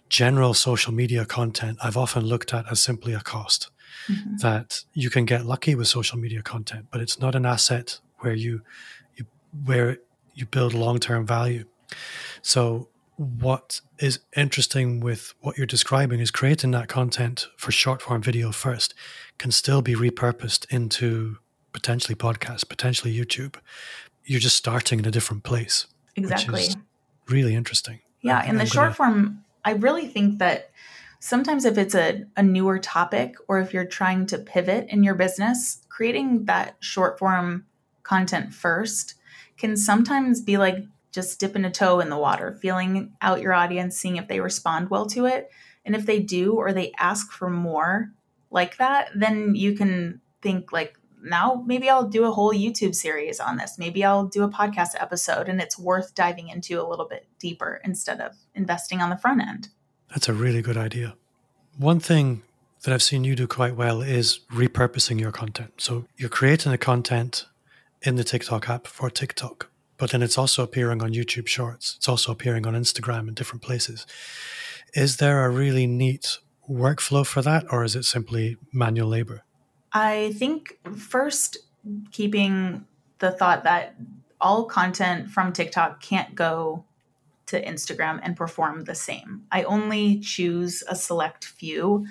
[0.09, 3.70] general social media content I've often looked at as simply a cost.
[4.09, 4.39] Mhm.
[4.41, 8.34] That you can get lucky with social media content, but it's not an asset where
[8.34, 8.62] you,
[9.16, 9.26] you
[9.64, 9.99] where
[10.34, 11.64] you build long term value.
[12.43, 18.22] So what is interesting with what you're describing is creating that content for short form
[18.22, 18.95] video first
[19.39, 21.39] can still be repurposed into
[21.72, 23.57] potentially podcasts, potentially YouTube.
[24.24, 25.87] You're just starting in a different place.
[26.17, 26.67] Exactly
[27.29, 28.01] really interesting.
[28.23, 30.71] yeah in the I'm short gonna- form i really think that
[31.21, 35.14] sometimes if it's a, a newer topic or if you're trying to pivot in your
[35.14, 37.67] business creating that short form
[38.03, 39.14] content first
[39.57, 40.77] can sometimes be like
[41.12, 44.91] just dipping a toe in the water feeling out your audience seeing if they respond
[44.91, 45.51] well to it
[45.85, 48.12] and if they do or they ask for more
[48.51, 53.41] like that then you can think like now maybe I'll do a whole YouTube series
[53.41, 53.79] on this.
[53.79, 57.81] Maybe I'll do a podcast episode and it's worth diving into a little bit deeper
[57.85, 59.69] instead of investing on the front end.
[60.09, 61.14] That's a really good idea.
[61.77, 62.43] One thing
[62.83, 65.73] that I've seen you do quite well is repurposing your content.
[65.79, 67.47] So you're creating the content
[68.03, 71.97] in the TikTok app for TikTok, but then it's also appearing on YouTube Shorts.
[71.97, 74.07] It's also appearing on Instagram and different places.
[74.95, 76.39] Is there a really neat
[76.71, 79.43] workflow for that, or is it simply manual labor?
[79.97, 81.57] I think first
[82.12, 82.84] keeping
[83.18, 83.97] the thought that
[84.38, 86.84] all content from TikTok can't go
[87.47, 89.44] to Instagram and perform the same.
[89.51, 92.07] I only choose a select few.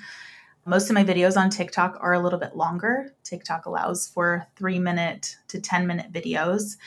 [0.66, 3.14] Most of my videos on TikTok are a little bit longer.
[3.24, 6.78] TikTok allows for three minute to 10 minute videos,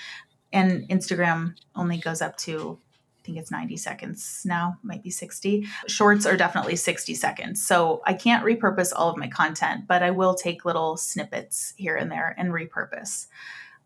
[0.52, 2.76] and Instagram only goes up to,
[3.28, 5.66] think it's 90 seconds now, might be 60.
[5.86, 7.64] Shorts are definitely 60 seconds.
[7.64, 11.94] So I can't repurpose all of my content, but I will take little snippets here
[11.94, 13.26] and there and repurpose.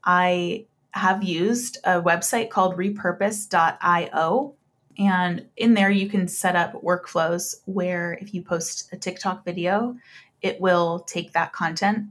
[0.05, 4.55] I have used a website called repurpose.io.
[4.99, 9.97] And in there, you can set up workflows where if you post a TikTok video,
[10.41, 12.11] it will take that content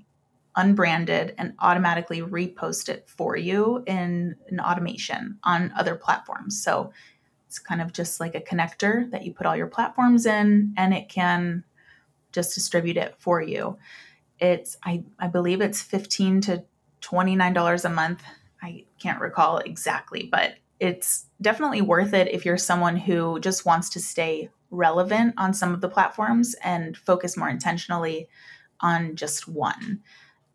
[0.58, 6.62] unbranded and automatically repost it for you in an automation on other platforms.
[6.62, 6.92] So
[7.52, 10.94] it's kind of just like a connector that you put all your platforms in and
[10.94, 11.66] it can
[12.32, 13.78] just distribute it for you.
[14.40, 16.64] It's I, I believe it's 15 to
[17.02, 18.24] $29 a month.
[18.64, 23.90] I can't recall exactly, but it's definitely worth it if you're someone who just wants
[23.90, 28.30] to stay relevant on some of the platforms and focus more intentionally
[28.80, 30.00] on just one.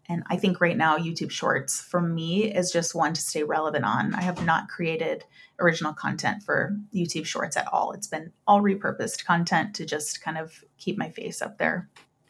[0.09, 3.85] And I think right now, YouTube Shorts for me is just one to stay relevant
[3.85, 4.15] on.
[4.15, 5.25] I have not created
[5.59, 7.93] original content for YouTube Shorts at all.
[7.93, 11.89] It's been all repurposed content to just kind of keep my face up there.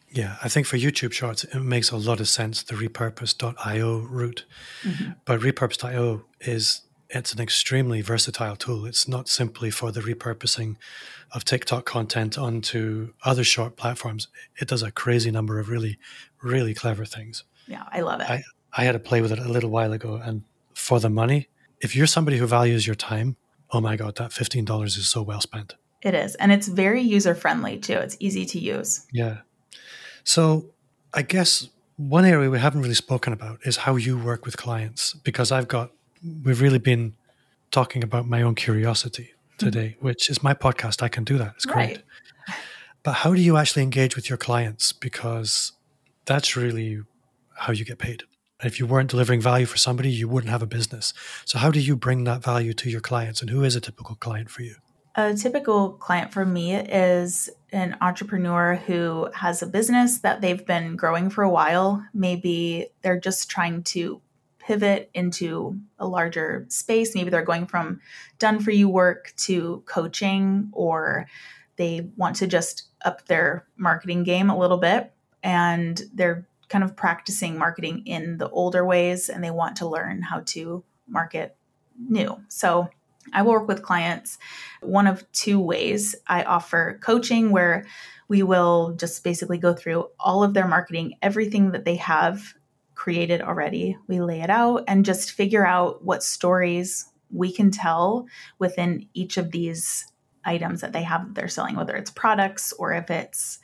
[0.09, 4.45] Yeah, I think for YouTube Shorts, it makes a lot of sense, the repurpose.io route.
[4.83, 5.11] Mm-hmm.
[5.25, 8.85] But repurpose.io is it's an extremely versatile tool.
[8.85, 10.75] It's not simply for the repurposing
[11.33, 14.27] of TikTok content onto other short platforms.
[14.59, 15.99] It does a crazy number of really,
[16.41, 17.43] really clever things.
[17.67, 18.29] Yeah, I love it.
[18.29, 18.43] I,
[18.73, 20.15] I had to play with it a little while ago.
[20.15, 20.43] And
[20.73, 21.49] for the money,
[21.81, 23.35] if you're somebody who values your time,
[23.71, 25.75] oh my God, that $15 is so well spent.
[26.01, 26.35] It is.
[26.35, 27.97] And it's very user friendly too.
[27.97, 29.05] It's easy to use.
[29.11, 29.39] Yeah.
[30.23, 30.69] So
[31.13, 35.13] I guess one area we haven't really spoken about is how you work with clients
[35.13, 35.91] because I've got,
[36.43, 37.15] we've really been
[37.71, 39.65] talking about my own curiosity mm-hmm.
[39.65, 40.05] today, mm-hmm.
[40.05, 41.01] which is my podcast.
[41.01, 41.53] I can do that.
[41.55, 41.97] It's great.
[41.97, 42.03] Right.
[43.03, 44.91] But how do you actually engage with your clients?
[44.91, 45.71] Because
[46.25, 47.01] that's really
[47.57, 48.23] how you get paid.
[48.59, 51.13] And If you weren't delivering value for somebody, you wouldn't have a business.
[51.45, 54.15] So, how do you bring that value to your clients, and who is a typical
[54.15, 54.75] client for you?
[55.15, 60.95] A typical client for me is an entrepreneur who has a business that they've been
[60.95, 62.03] growing for a while.
[62.13, 64.21] Maybe they're just trying to
[64.59, 67.15] pivot into a larger space.
[67.15, 67.99] Maybe they're going from
[68.37, 71.27] done for you work to coaching, or
[71.77, 76.95] they want to just up their marketing game a little bit and they're kind of
[76.95, 81.55] practicing marketing in the older ways and they want to learn how to market
[81.97, 82.37] new.
[82.49, 82.89] So
[83.33, 84.37] I will work with clients
[84.81, 86.15] one of two ways.
[86.27, 87.85] I offer coaching where
[88.27, 92.53] we will just basically go through all of their marketing, everything that they have
[92.95, 93.97] created already.
[94.07, 98.25] We lay it out and just figure out what stories we can tell
[98.59, 100.11] within each of these
[100.45, 103.59] items that they have that they're selling, whether it's products or if it's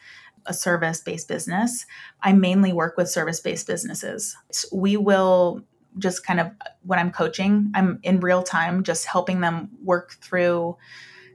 [0.45, 1.85] a service based business.
[2.21, 4.35] I mainly work with service based businesses.
[4.71, 5.63] We will
[5.97, 6.51] just kind of,
[6.83, 10.77] when I'm coaching, I'm in real time just helping them work through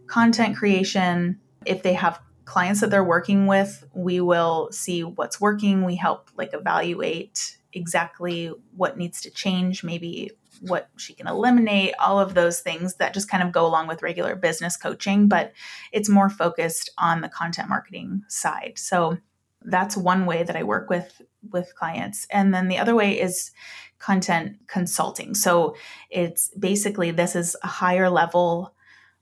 [0.06, 1.38] content creation.
[1.64, 5.84] If they have clients that they're working with, we will see what's working.
[5.84, 12.18] We help like evaluate exactly what needs to change, maybe what she can eliminate, all
[12.18, 15.52] of those things that just kind of go along with regular business coaching, but
[15.92, 18.74] it's more focused on the content marketing side.
[18.76, 19.18] So
[19.62, 22.26] that's one way that I work with with clients.
[22.30, 23.50] And then the other way is
[23.98, 25.34] content consulting.
[25.34, 25.74] So
[26.10, 28.74] it's basically this is a higher level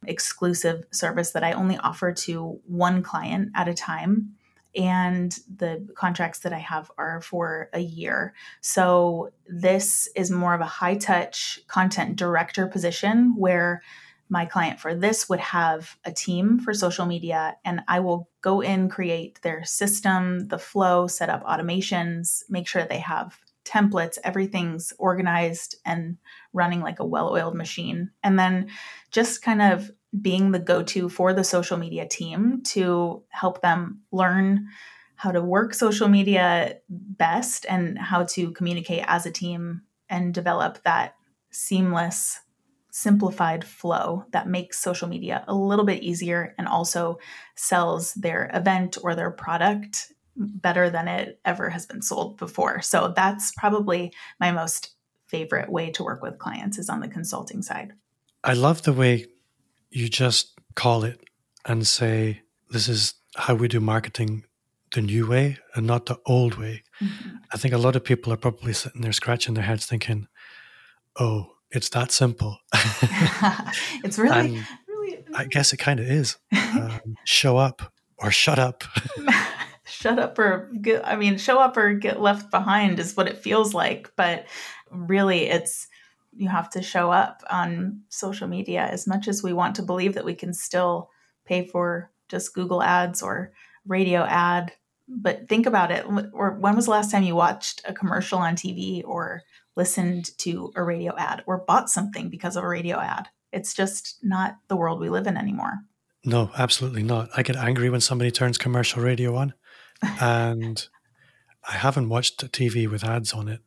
[0.07, 4.37] exclusive service that I only offer to one client at a time
[4.77, 8.35] and the contracts that I have are for a year.
[8.61, 13.83] So this is more of a high touch content director position where
[14.29, 18.61] my client for this would have a team for social media and I will go
[18.61, 24.93] in, create their system, the flow, set up automations, make sure they have templates, everything's
[24.99, 26.17] organized and
[26.53, 28.11] running like a well oiled machine.
[28.23, 28.69] And then
[29.11, 29.91] just kind of
[30.21, 34.69] being the go to for the social media team to help them learn
[35.17, 40.83] how to work social media best and how to communicate as a team and develop
[40.85, 41.17] that
[41.51, 42.41] seamless,
[42.93, 47.19] simplified flow that makes social media a little bit easier and also
[47.57, 52.83] sells their event or their product better than it ever has been sold before.
[52.83, 54.95] So that's probably my most
[55.27, 57.93] favorite way to work with clients is on the consulting side.
[58.45, 59.27] I love the way
[59.91, 61.21] you just call it
[61.65, 64.45] and say, this is how we do marketing
[64.93, 66.83] the new way and not the old way.
[67.01, 67.37] Mm-hmm.
[67.53, 70.29] I think a lot of people are probably sitting there scratching their heads thinking,
[71.19, 72.59] oh, it's that simple.
[74.05, 76.37] it's really, really, I guess it kind of is.
[76.77, 78.85] Um, show up or shut up.
[79.85, 83.39] shut up or get, I mean, show up or get left behind is what it
[83.39, 84.13] feels like.
[84.15, 84.45] But
[84.91, 85.89] really, it's,
[86.37, 90.15] you have to show up on social media as much as we want to believe
[90.15, 91.11] that we can still
[91.45, 93.53] pay for just Google ads or
[93.87, 94.73] radio ad.
[95.09, 96.05] But think about it.
[96.33, 99.43] Or when was the last time you watched a commercial on TV or
[99.77, 103.29] listened to a radio ad or bought something because of a radio ad?
[103.53, 105.75] It's just not the world we live in anymore.
[106.25, 107.29] No, absolutely not.
[107.37, 109.55] I get angry when somebody turns commercial radio on,
[110.21, 110.87] and
[111.69, 113.61] I haven't watched TV with ads on it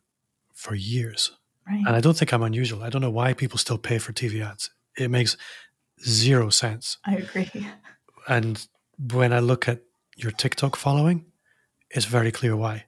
[0.52, 1.32] for years.
[1.70, 1.84] Right.
[1.86, 2.82] And I don't think I'm unusual.
[2.82, 4.70] I don't know why people still pay for TV ads.
[4.98, 5.36] It makes
[6.04, 6.98] zero sense.
[7.04, 7.50] I agree.
[8.28, 8.64] And
[9.12, 9.80] when I look at
[10.14, 11.24] your TikTok following,
[11.90, 12.84] it's very clear why.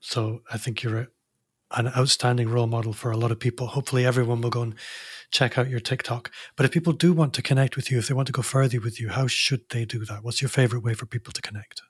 [0.00, 1.08] So I think you're a,
[1.76, 3.66] an outstanding role model for a lot of people.
[3.68, 4.74] Hopefully, everyone will go and
[5.30, 6.32] check out your TikTok.
[6.56, 8.80] But if people do want to connect with you, if they want to go further
[8.80, 10.24] with you, how should they do that?
[10.24, 11.82] What's your favorite way for people to connect?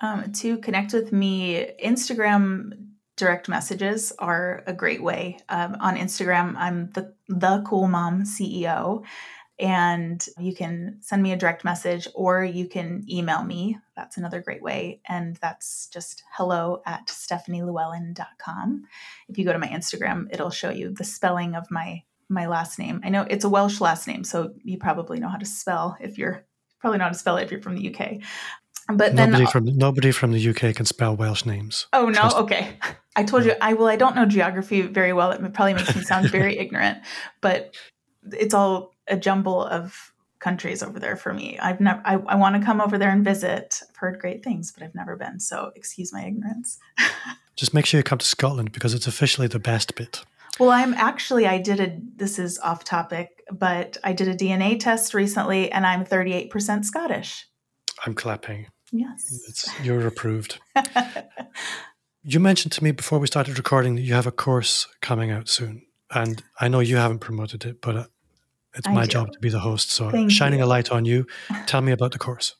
[0.00, 2.89] Um, to connect with me, Instagram
[3.20, 5.38] direct messages are a great way.
[5.50, 9.04] Um, on Instagram, I'm the the Cool Mom CEO,
[9.58, 13.78] and you can send me a direct message or you can email me.
[13.94, 18.84] That's another great way, and that's just hello at stephaniellewellyn.com.
[19.28, 22.78] If you go to my Instagram, it'll show you the spelling of my my last
[22.78, 23.00] name.
[23.04, 26.16] I know it's a Welsh last name, so you probably know how to spell if
[26.16, 26.46] you're
[26.80, 28.22] probably know how to spell it if you're from the UK.
[28.88, 31.86] But nobody then from nobody from the UK can spell Welsh names.
[31.92, 32.78] Oh no, Trust okay.
[33.16, 35.32] I told you I well I don't know geography very well.
[35.32, 36.98] It probably makes me sound very ignorant,
[37.40, 37.74] but
[38.32, 41.58] it's all a jumble of countries over there for me.
[41.58, 43.82] I've never I, I want to come over there and visit.
[43.88, 45.40] I've heard great things, but I've never been.
[45.40, 46.78] So excuse my ignorance.
[47.56, 50.24] Just make sure you come to Scotland because it's officially the best bit.
[50.58, 54.78] Well, I'm actually I did a this is off topic, but I did a DNA
[54.78, 57.46] test recently and I'm 38% Scottish.
[58.06, 58.66] I'm clapping.
[58.92, 59.44] Yes.
[59.48, 60.58] It's, you're approved.
[62.22, 65.48] you mentioned to me before we started recording that you have a course coming out
[65.48, 65.82] soon.
[66.10, 68.04] And I know you haven't promoted it, but uh,
[68.74, 69.08] it's I my do.
[69.08, 69.90] job to be the host.
[69.90, 70.64] So, Thank shining you.
[70.64, 71.26] a light on you,
[71.66, 72.56] tell me about the course.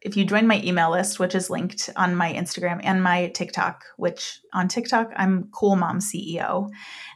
[0.00, 3.84] If you join my email list, which is linked on my Instagram and my TikTok,
[3.96, 6.68] which on TikTok, I'm Cool Mom CEO.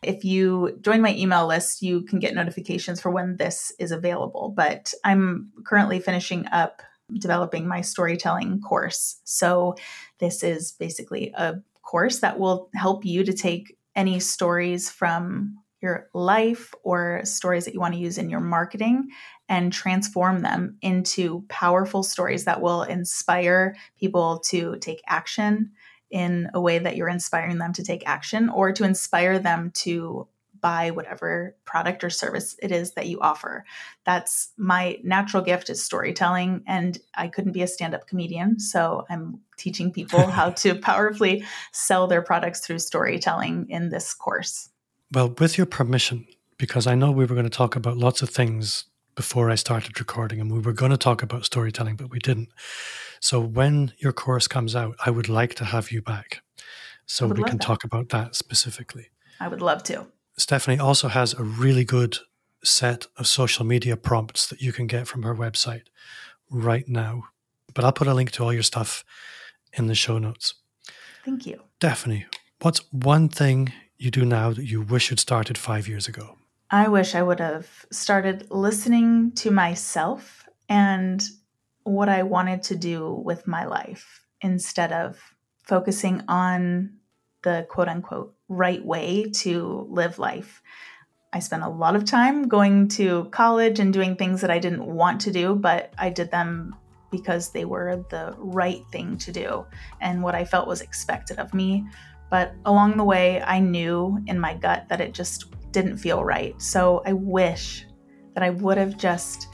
[0.03, 4.55] If you join my email list, you can get notifications for when this is available.
[4.57, 6.81] But I'm currently finishing up
[7.13, 9.21] developing my storytelling course.
[9.25, 9.77] So,
[10.19, 16.09] this is basically a course that will help you to take any stories from your
[16.13, 19.09] life or stories that you want to use in your marketing
[19.49, 25.71] and transform them into powerful stories that will inspire people to take action
[26.11, 30.27] in a way that you're inspiring them to take action or to inspire them to
[30.61, 33.65] buy whatever product or service it is that you offer.
[34.05, 39.41] That's my natural gift is storytelling and I couldn't be a stand-up comedian, so I'm
[39.57, 44.71] teaching people how to powerfully sell their products through storytelling in this course.
[45.13, 46.27] Well, with your permission,
[46.59, 48.85] because I know we were going to talk about lots of things
[49.15, 52.51] before I started recording and we were going to talk about storytelling, but we didn't.
[53.21, 56.41] So when your course comes out, I would like to have you back
[57.07, 57.61] so we can that.
[57.61, 59.09] talk about that specifically.
[59.41, 60.07] I would love to.
[60.39, 62.19] Stephanie also has a really good
[62.63, 65.85] set of social media prompts that you can get from her website
[66.49, 67.25] right now.
[67.75, 69.05] But I'll put a link to all your stuff
[69.73, 70.55] in the show notes.
[71.25, 71.63] Thank you.
[71.77, 72.27] Stephanie,
[72.61, 76.37] what's one thing you do now that you wish you'd started five years ago?
[76.71, 81.27] I wish I would have started listening to myself and
[81.83, 85.35] what I wanted to do with my life instead of
[85.65, 86.95] focusing on
[87.43, 90.63] the quote unquote right way to live life.
[91.33, 94.87] I spent a lot of time going to college and doing things that I didn't
[94.87, 96.75] want to do, but I did them
[97.11, 99.65] because they were the right thing to do
[100.01, 101.87] and what I felt was expected of me.
[102.31, 106.61] But along the way, I knew in my gut that it just didn't feel right.
[106.61, 107.87] So I wish
[108.35, 109.49] that I would have just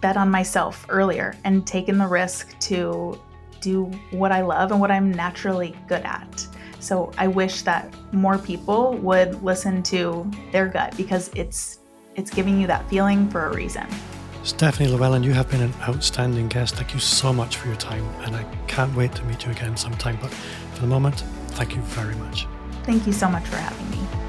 [0.00, 3.20] bet on myself earlier and taken the risk to
[3.60, 6.46] do what I love and what I'm naturally good at.
[6.80, 11.80] So I wish that more people would listen to their gut because it's
[12.14, 13.86] it's giving you that feeling for a reason.
[14.42, 16.74] Stephanie Llewellyn, you have been an outstanding guest.
[16.74, 19.76] Thank you so much for your time, and I can't wait to meet you again
[19.76, 20.18] sometime.
[20.20, 22.46] But for the moment, thank you very much.
[22.84, 24.27] Thank you so much for having me.